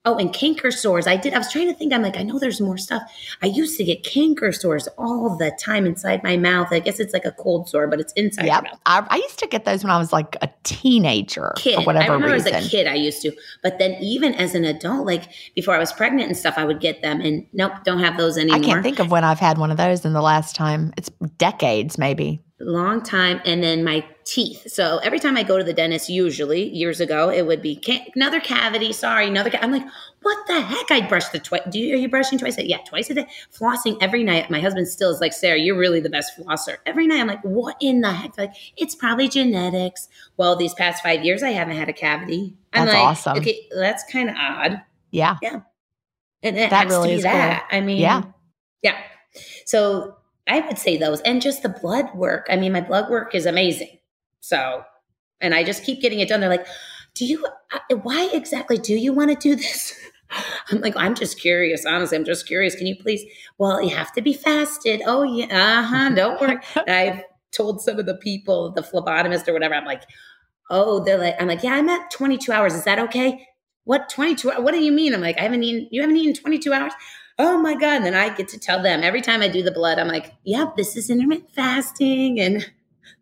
[0.06, 1.06] Oh, and canker sores.
[1.06, 1.34] I did.
[1.34, 1.92] I was trying to think.
[1.92, 3.02] I'm like, I know there's more stuff.
[3.42, 6.68] I used to get canker sores all the time inside my mouth.
[6.70, 8.62] I guess it's like a cold sore, but it's inside yep.
[8.62, 8.80] your mouth.
[8.86, 11.52] I, I used to get those when I was like a teenager.
[11.56, 11.74] Kid.
[11.74, 12.54] For whatever I remember reason.
[12.54, 13.32] as a kid, I used to.
[13.62, 15.24] But then even as an adult, like
[15.54, 17.20] before I was pregnant and stuff, I would get them.
[17.20, 18.58] And nope, don't have those anymore.
[18.58, 20.94] I can't think of when I've had one of those in the last time.
[20.96, 24.70] It's decades, maybe long time and then my teeth.
[24.70, 27.80] So every time i go to the dentist usually years ago it would be
[28.14, 29.58] another cavity sorry another ca-.
[29.62, 29.84] i'm like
[30.22, 30.90] what the heck?
[30.90, 33.14] I brush the twice do you are you brushing twice a day yeah twice a
[33.14, 33.26] day.
[33.50, 34.50] Flossing every night.
[34.50, 36.76] My husband still is like sarah you're really the best flosser.
[36.84, 38.36] Every night i'm like what in the heck?
[38.36, 40.08] Like it's probably genetics.
[40.36, 42.56] Well these past five years i haven't had a cavity.
[42.72, 43.38] I'm that's like awesome.
[43.38, 44.82] Okay that's kind of odd.
[45.10, 45.38] Yeah.
[45.42, 45.60] Yeah.
[46.42, 47.68] And it that has really to be that.
[47.70, 47.78] cool.
[47.78, 48.22] i mean yeah.
[48.82, 48.98] yeah.
[49.64, 50.16] So
[50.48, 52.46] I would say those and just the blood work.
[52.50, 53.98] I mean, my blood work is amazing.
[54.40, 54.82] So,
[55.40, 56.40] and I just keep getting it done.
[56.40, 56.66] They're like,
[57.14, 59.94] do you, uh, why exactly do you want to do this?
[60.70, 61.84] I'm like, I'm just curious.
[61.84, 62.74] Honestly, I'm just curious.
[62.74, 63.22] Can you please?
[63.58, 65.02] Well, you have to be fasted.
[65.04, 65.46] Oh, yeah.
[65.50, 66.10] Uh huh.
[66.14, 66.58] Don't worry.
[66.88, 67.22] I've
[67.52, 70.02] told some of the people, the phlebotomist or whatever, I'm like,
[70.70, 72.74] oh, they're like, I'm like, yeah, I'm at 22 hours.
[72.74, 73.46] Is that okay?
[73.84, 74.50] What 22?
[74.50, 75.14] What do you mean?
[75.14, 76.92] I'm like, I haven't eaten, you haven't eaten 22 hours?
[77.40, 77.96] Oh my God.
[77.96, 80.34] And then I get to tell them every time I do the blood, I'm like,
[80.44, 82.38] yep, this is intermittent fasting.
[82.38, 82.70] And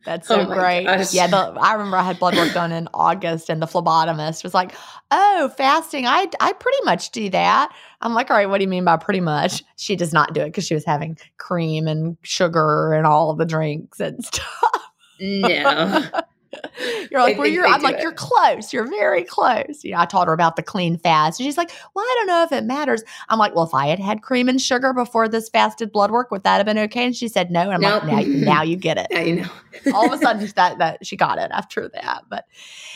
[0.04, 0.84] that's oh so oh great.
[0.84, 1.14] Gosh.
[1.14, 4.54] Yeah, the, I remember I had blood work done in August, and the phlebotomist was
[4.54, 4.72] like,
[5.10, 6.06] "Oh, fasting.
[6.06, 8.96] I I pretty much do that." I'm like, "All right, what do you mean by
[8.96, 13.06] pretty much?" She does not do it because she was having cream and sugar and
[13.06, 14.92] all of the drinks and stuff.
[15.20, 16.04] No.
[17.10, 18.02] you're like, well, you're, I'm like, it.
[18.02, 18.72] you're close.
[18.72, 19.84] You're very close.
[19.84, 21.38] You know, I taught her about the clean fast.
[21.38, 23.02] And she's like, well, I don't know if it matters.
[23.28, 26.30] I'm like, well, if I had had cream and sugar before this fasted blood work,
[26.30, 27.04] would that have been okay?
[27.06, 27.70] And she said no.
[27.70, 28.04] And I'm nope.
[28.04, 29.08] like, now, now you get it.
[29.10, 29.48] Now you know.
[29.94, 32.24] all of a sudden that, that she got it after that.
[32.28, 32.44] But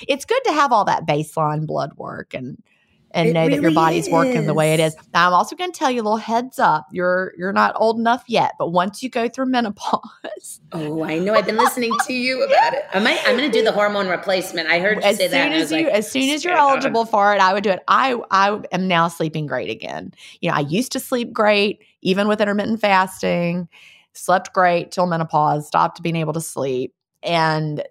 [0.09, 2.63] it's good to have all that baseline blood work and,
[3.15, 4.13] and it know really that your body's is.
[4.13, 4.97] working the way it is.
[5.13, 6.87] Now, I'm also going to tell you a little heads up.
[6.91, 11.35] You're you're not old enough yet, but once you go through menopause, oh, I know.
[11.35, 12.85] I've been listening to you about it.
[12.93, 13.21] I might.
[13.27, 14.69] I'm going to do the hormone replacement.
[14.69, 15.53] I heard you as say soon that.
[15.53, 17.81] As you, like, as soon as you're eligible for it, I would do it.
[17.89, 20.13] I I am now sleeping great again.
[20.41, 23.69] You know, I used to sleep great even with intermittent fasting.
[24.15, 25.67] Slept great till menopause.
[25.67, 27.83] Stopped being able to sleep, and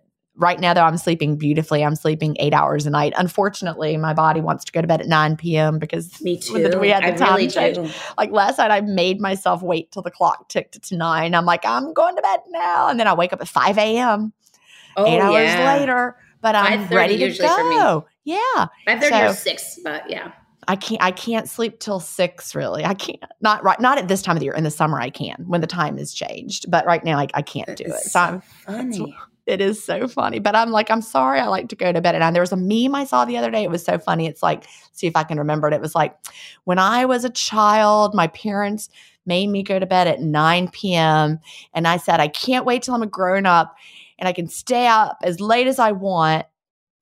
[0.42, 4.42] right now though i'm sleeping beautifully i'm sleeping eight hours a night unfortunately my body
[4.42, 7.12] wants to go to bed at 9 p.m because me too we had the I
[7.12, 7.89] time really change do.
[8.18, 11.64] like last night i made myself wait till the clock ticked to 9 i'm like
[11.64, 14.34] i'm going to bed now and then i wake up at 5 a.m
[14.98, 15.78] oh, eight hours yeah.
[15.78, 20.32] later but i'm ready to go yeah 5.30 so, or 6 but yeah
[20.68, 22.86] I can't I can't sleep till six really.
[22.86, 24.54] I can't not right not at this time of the year.
[24.54, 26.70] In the summer I can when the time is changed.
[26.70, 28.04] But right now I, I can't do it.
[28.04, 29.18] So I'm funny.
[29.52, 30.39] It is so funny.
[30.39, 31.39] But I'm like, I'm sorry.
[31.39, 32.34] I like to go to bed at nine.
[32.34, 33.64] There was a meme I saw the other day.
[33.64, 34.26] It was so funny.
[34.26, 35.74] It's like, see if I can remember it.
[35.74, 36.16] It was like,
[36.64, 38.89] when I was a child, my parents
[39.26, 41.39] made me go to bed at 9 p.m.
[41.74, 43.76] And I said, I can't wait till I'm a grown up
[44.18, 46.45] and I can stay up as late as I want.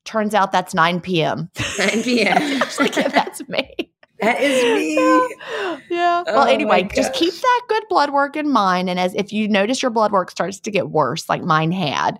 [0.06, 1.50] Turns out that's 9 p.m.
[1.78, 2.60] 9 p.m.
[2.80, 3.91] like, yeah, that's me.
[4.22, 4.95] That is me.
[4.95, 5.80] Yeah.
[5.89, 6.24] yeah.
[6.28, 8.89] Oh well, anyway, just keep that good blood work in mind.
[8.89, 12.20] And as if you notice your blood work starts to get worse, like mine had,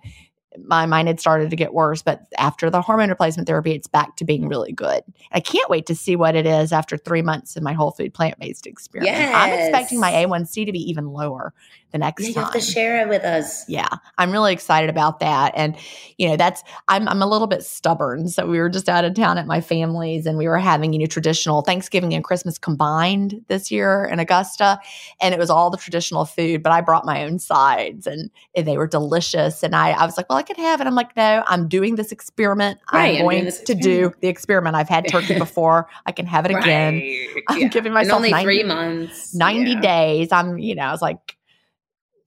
[0.66, 4.16] my mine had started to get worse, but after the hormone replacement therapy, it's back
[4.18, 5.04] to being really good.
[5.32, 8.14] I can't wait to see what it is after three months of my whole food
[8.14, 9.16] plant based experiment.
[9.16, 9.34] Yes.
[9.36, 11.54] I'm expecting my A1C to be even lower
[11.92, 12.42] the next you time.
[12.42, 13.68] You have to share it with us.
[13.68, 13.88] Yeah,
[14.18, 15.54] I'm really excited about that.
[15.56, 15.76] And
[16.18, 18.28] you know, that's I'm I'm a little bit stubborn.
[18.28, 21.00] So we were just out of town at my family's, and we were having you
[21.00, 24.80] know traditional Thanksgiving and Christmas combined this year in Augusta,
[25.22, 26.62] and it was all the traditional food.
[26.64, 29.64] But I brought my own sides, and and they were delicious.
[29.64, 30.88] And I I was like, well, I could have it.
[30.88, 32.80] I'm like, no, I'm doing this experiment.
[32.94, 34.76] Right, I'm going to do the experiment.
[34.76, 35.88] I've had turkey before.
[36.06, 36.64] I can have it right.
[36.64, 37.44] again.
[37.48, 37.68] I'm yeah.
[37.70, 39.82] giving myself only 90, three months, 90 yeah.
[39.82, 40.32] days.
[40.32, 41.36] I'm you know I was like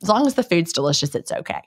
[0.03, 1.62] as long as the food's delicious, it's okay.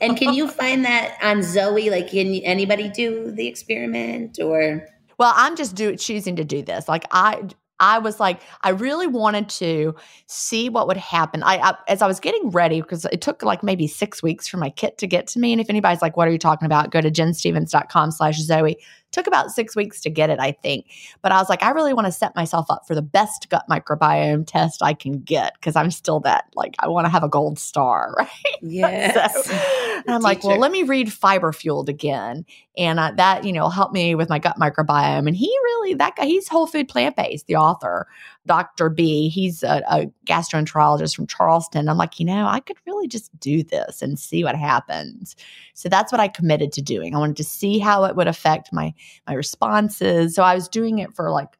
[0.00, 1.90] and can you find that on Zoe?
[1.90, 4.86] Like, can anybody do the experiment or?
[5.18, 6.88] Well, I'm just do choosing to do this.
[6.88, 7.48] Like, I
[7.80, 11.42] I was like, I really wanted to see what would happen.
[11.42, 14.58] I, I, as I was getting ready because it took like maybe six weeks for
[14.58, 15.52] my kit to get to me.
[15.52, 18.78] And if anybody's like, "What are you talking about?" Go to ginstephens.com/slash Zoe
[19.14, 20.86] Took about six weeks to get it, I think.
[21.22, 23.64] But I was like, I really want to set myself up for the best gut
[23.70, 27.28] microbiome test I can get because I'm still that, like, I want to have a
[27.28, 28.28] gold star, right?
[28.60, 29.46] Yes.
[29.46, 32.44] so, I'm like, well, let me read Fiber Fueled again.
[32.76, 35.28] And uh, that, you know, helped me with my gut microbiome.
[35.28, 38.08] And he really, that guy, he's whole food plant based, the author,
[38.46, 38.90] Dr.
[38.90, 39.28] B.
[39.28, 41.88] He's a, a gastroenterologist from Charleston.
[41.88, 45.36] I'm like, you know, I could really just do this and see what happens.
[45.74, 47.14] So that's what I committed to doing.
[47.14, 48.92] I wanted to see how it would affect my
[49.26, 50.34] my responses.
[50.34, 51.56] So I was doing it for like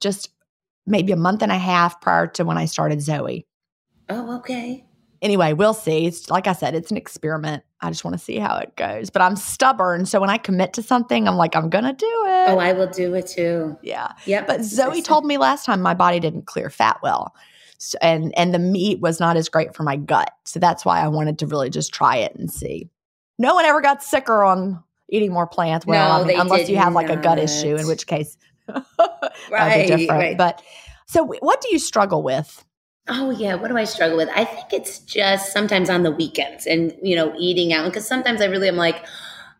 [0.00, 0.30] just
[0.86, 3.46] maybe a month and a half prior to when I started Zoe.
[4.08, 4.84] Oh, okay.
[5.22, 6.06] Anyway, we'll see.
[6.06, 7.62] It's like I said, it's an experiment.
[7.82, 9.10] I just want to see how it goes.
[9.10, 10.06] But I'm stubborn.
[10.06, 12.48] So when I commit to something, I'm like, I'm going to do it.
[12.50, 13.76] Oh, I will do it too.
[13.82, 14.12] yeah.
[14.26, 14.46] Yep.
[14.46, 17.34] But Zoe told me last time my body didn't clear fat well.
[17.78, 20.30] So, and and the meat was not as great for my gut.
[20.44, 22.88] So that's why I wanted to really just try it and see.
[23.38, 25.86] No one ever got sicker on eating more plants.
[25.86, 28.36] Well, No, I mean, unless you have like a gut issue, in which case
[29.50, 30.10] Right, different.
[30.10, 30.38] right.
[30.38, 30.62] But
[31.06, 32.64] so what do you struggle with?
[33.12, 34.28] Oh yeah, what do I struggle with?
[34.36, 38.40] I think it's just sometimes on the weekends and you know eating out because sometimes
[38.40, 39.04] I really am like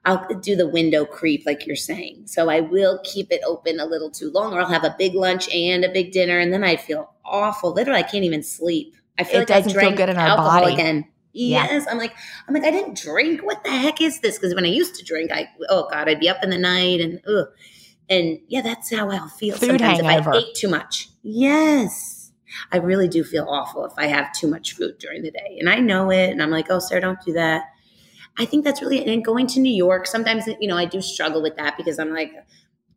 [0.05, 2.23] I'll do the window creep like you're saying.
[2.27, 5.15] So I will keep it open a little too long or I'll have a big
[5.15, 7.73] lunch and a big dinner and then I feel awful.
[7.73, 8.95] Literally I can't even sleep.
[9.19, 10.75] I feel It like doesn't I feel drank good in our alcohol body.
[10.75, 11.05] again.
[11.33, 11.65] Yeah.
[11.65, 12.15] Yes, I'm like
[12.47, 13.43] I'm like I didn't drink.
[13.43, 14.39] What the heck is this?
[14.39, 17.01] Because when I used to drink, I oh god, I'd be up in the night
[17.01, 17.49] and ugh.
[18.09, 20.31] And yeah, that's how I'll feel Food sometimes hangover.
[20.31, 21.09] if I ate too much.
[21.23, 22.20] Yes.
[22.73, 25.57] I really do feel awful if I have too much food during the day.
[25.59, 26.31] And I know it.
[26.31, 27.65] And I'm like, oh, Sarah, don't do that.
[28.39, 31.43] I think that's really, and going to New York, sometimes, you know, I do struggle
[31.43, 32.33] with that because I'm like,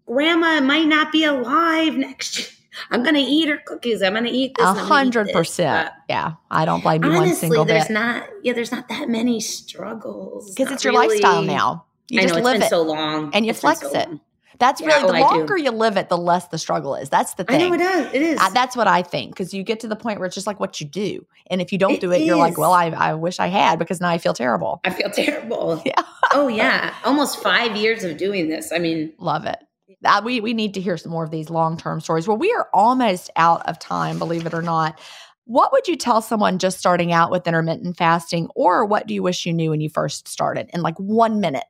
[0.06, 2.48] grandma might not be alive next year.
[2.92, 4.02] I'm going to eat her cookies.
[4.02, 4.66] I'm going to eat this.
[4.66, 5.90] A and I'm gonna eat hundred this." percent.
[6.10, 6.34] Yeah.
[6.50, 7.94] I don't blame you one Honestly, single there's bit.
[7.94, 10.54] not, yeah, there's not that many struggles.
[10.56, 11.10] Because it's your really.
[11.10, 11.86] lifestyle now.
[12.10, 12.70] You I just know it's live been it.
[12.70, 13.32] so long.
[13.34, 14.10] and you It's flex so it.
[14.10, 14.22] long.
[14.60, 17.10] That's Yeah, really oh, the longer you live it, the less the struggle is.
[17.10, 17.62] That's the thing.
[17.62, 18.14] I know it is.
[18.14, 18.40] It is.
[18.40, 20.60] I- that's what I think because you get to the point where it's just like
[20.60, 23.14] what you do, and if you don't It do it, you're like, "Well, I, I
[23.14, 25.82] wish I had because now I feel terrible." I feel terrible.
[25.86, 26.02] Yeah.
[26.34, 26.94] oh yeah.
[27.04, 28.72] Almost five years of doing this.
[28.72, 29.58] I mean, Love it.
[30.06, 32.28] Uh, we we need to hear some more of these long term stories.
[32.28, 35.00] Well, we are almost out of time, believe it or not.
[35.46, 39.22] What would you tell someone just starting out with intermittent fasting, or what do you
[39.24, 41.66] wish you knew when you first started in like one minute?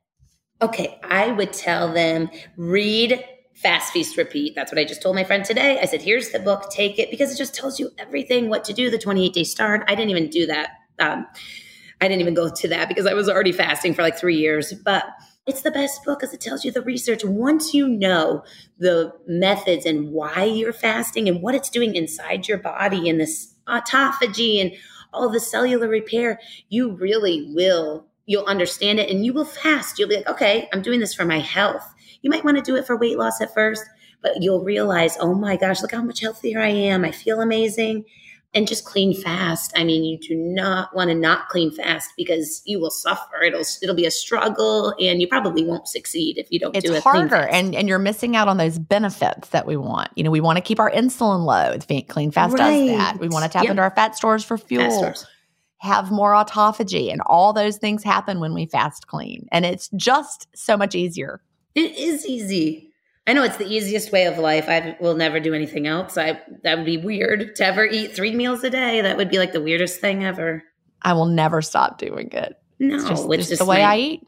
[0.64, 4.54] Okay, I would tell them read Fast Feast Repeat.
[4.54, 5.78] That's what I just told my friend today.
[5.78, 8.72] I said, here's the book, take it because it just tells you everything what to
[8.72, 9.84] do, the 28 day start.
[9.88, 10.70] I didn't even do that.
[10.98, 11.26] Um,
[12.00, 14.72] I didn't even go to that because I was already fasting for like three years.
[14.72, 15.04] But
[15.46, 17.26] it's the best book because it tells you the research.
[17.26, 18.42] Once you know
[18.78, 23.54] the methods and why you're fasting and what it's doing inside your body and this
[23.68, 24.72] autophagy and
[25.12, 26.40] all the cellular repair,
[26.70, 28.06] you really will.
[28.26, 29.98] You'll understand it and you will fast.
[29.98, 31.84] You'll be like, okay, I'm doing this for my health.
[32.22, 33.84] You might want to do it for weight loss at first,
[34.22, 37.04] but you'll realize, oh my gosh, look how much healthier I am.
[37.04, 38.06] I feel amazing.
[38.56, 39.72] And just clean fast.
[39.76, 43.42] I mean, you do not want to not clean fast because you will suffer.
[43.42, 46.94] It'll it'll be a struggle, and you probably won't succeed if you don't It's do
[46.94, 47.02] it.
[47.02, 50.10] harder, and and you're missing out on those benefits that we want.
[50.14, 51.76] You know, we want to keep our insulin low.
[52.06, 53.18] Clean Fast does that.
[53.18, 53.70] We want to tap Yep.
[53.72, 55.12] into our fat stores for fuel.
[55.84, 60.48] Have more autophagy and all those things happen when we fast clean and it's just
[60.54, 61.42] so much easier
[61.74, 62.90] It is easy.
[63.26, 64.66] I know it's the easiest way of life.
[64.68, 66.16] I will never do anything else.
[66.18, 69.00] I that would be weird to ever eat three meals a day.
[69.02, 70.62] That would be like the weirdest thing ever.
[71.02, 73.96] i will never stop doing it No, it's just, it's just the way my- i
[73.98, 74.20] eat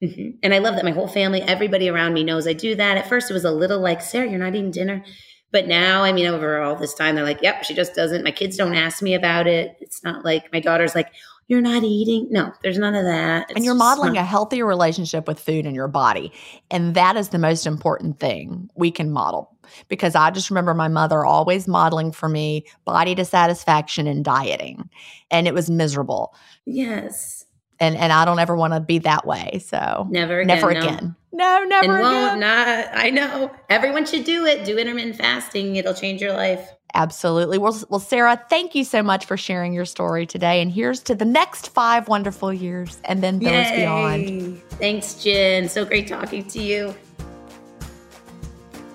[0.00, 0.34] Mhm.
[0.44, 2.96] And I love that my whole family, everybody around me knows I do that.
[2.98, 5.02] At first, it was a little like, Sarah, you're not eating dinner.
[5.50, 8.22] But now, I mean, over all this time, they're like, yep, she just doesn't.
[8.24, 9.76] My kids don't ask me about it.
[9.80, 11.08] It's not like my daughter's like,
[11.46, 12.28] you're not eating.
[12.30, 13.50] No, there's none of that.
[13.56, 16.30] and you're modeling a healthier relationship with food in your body
[16.70, 19.56] and that is the most important thing we can model
[19.88, 24.90] because i just remember my mother always modeling for me body dissatisfaction and dieting
[25.30, 26.34] and it was miserable
[26.66, 27.46] Yes.
[27.80, 30.46] And and i don't ever want to be that way so Never again.
[30.48, 30.80] never no.
[30.80, 32.88] again no never And again won't not.
[32.92, 33.50] I know.
[33.68, 34.64] Everyone should do it.
[34.64, 35.76] Do intermittent fasting.
[35.76, 36.68] It'll change your life.
[36.94, 37.58] Absolutely.
[37.58, 40.60] Well, well, Sarah, thank you so much for sharing your story today.
[40.62, 44.60] And here's to the next five wonderful years and then those beyond.
[44.80, 45.68] Thanks, Gin.
[45.68, 46.94] So great talking to you.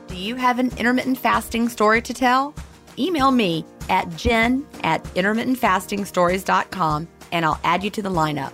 [0.08, 2.54] Do you have an intermittent fasting story to tell?
[2.98, 8.54] Email me at gin at intermittentfastingstories.com and I'll add you to the lineup.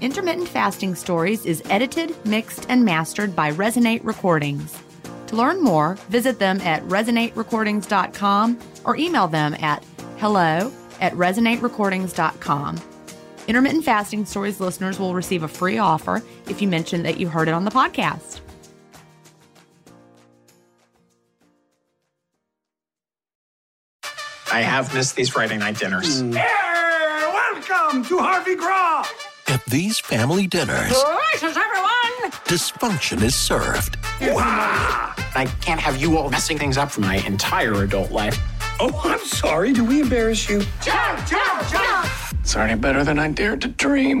[0.00, 4.78] Intermittent Fasting Stories is edited, mixed, and mastered by Resonate Recordings.
[5.26, 9.84] To learn more, visit them at resonaterecordings.com or email them at
[10.18, 12.80] hello at resonaterecordings.com.
[13.48, 17.48] Intermittent Fasting Stories listeners will receive a free offer if you mention that you heard
[17.48, 18.40] it on the podcast.
[24.50, 26.22] I have missed these Friday night dinners.
[26.22, 26.36] Mm.
[26.36, 29.04] Hey, welcome to Harvey Graw.
[29.48, 32.32] At these family dinners, Gracious, everyone!
[32.44, 33.96] dysfunction is served.
[34.20, 35.14] Wow!
[35.34, 38.38] I can't have you all messing things up for my entire adult life.
[38.78, 39.72] Oh, I'm sorry.
[39.72, 40.60] Do we embarrass you?
[40.82, 42.10] Jump, jump, jump!
[42.40, 44.20] It's already better than I dared to dream.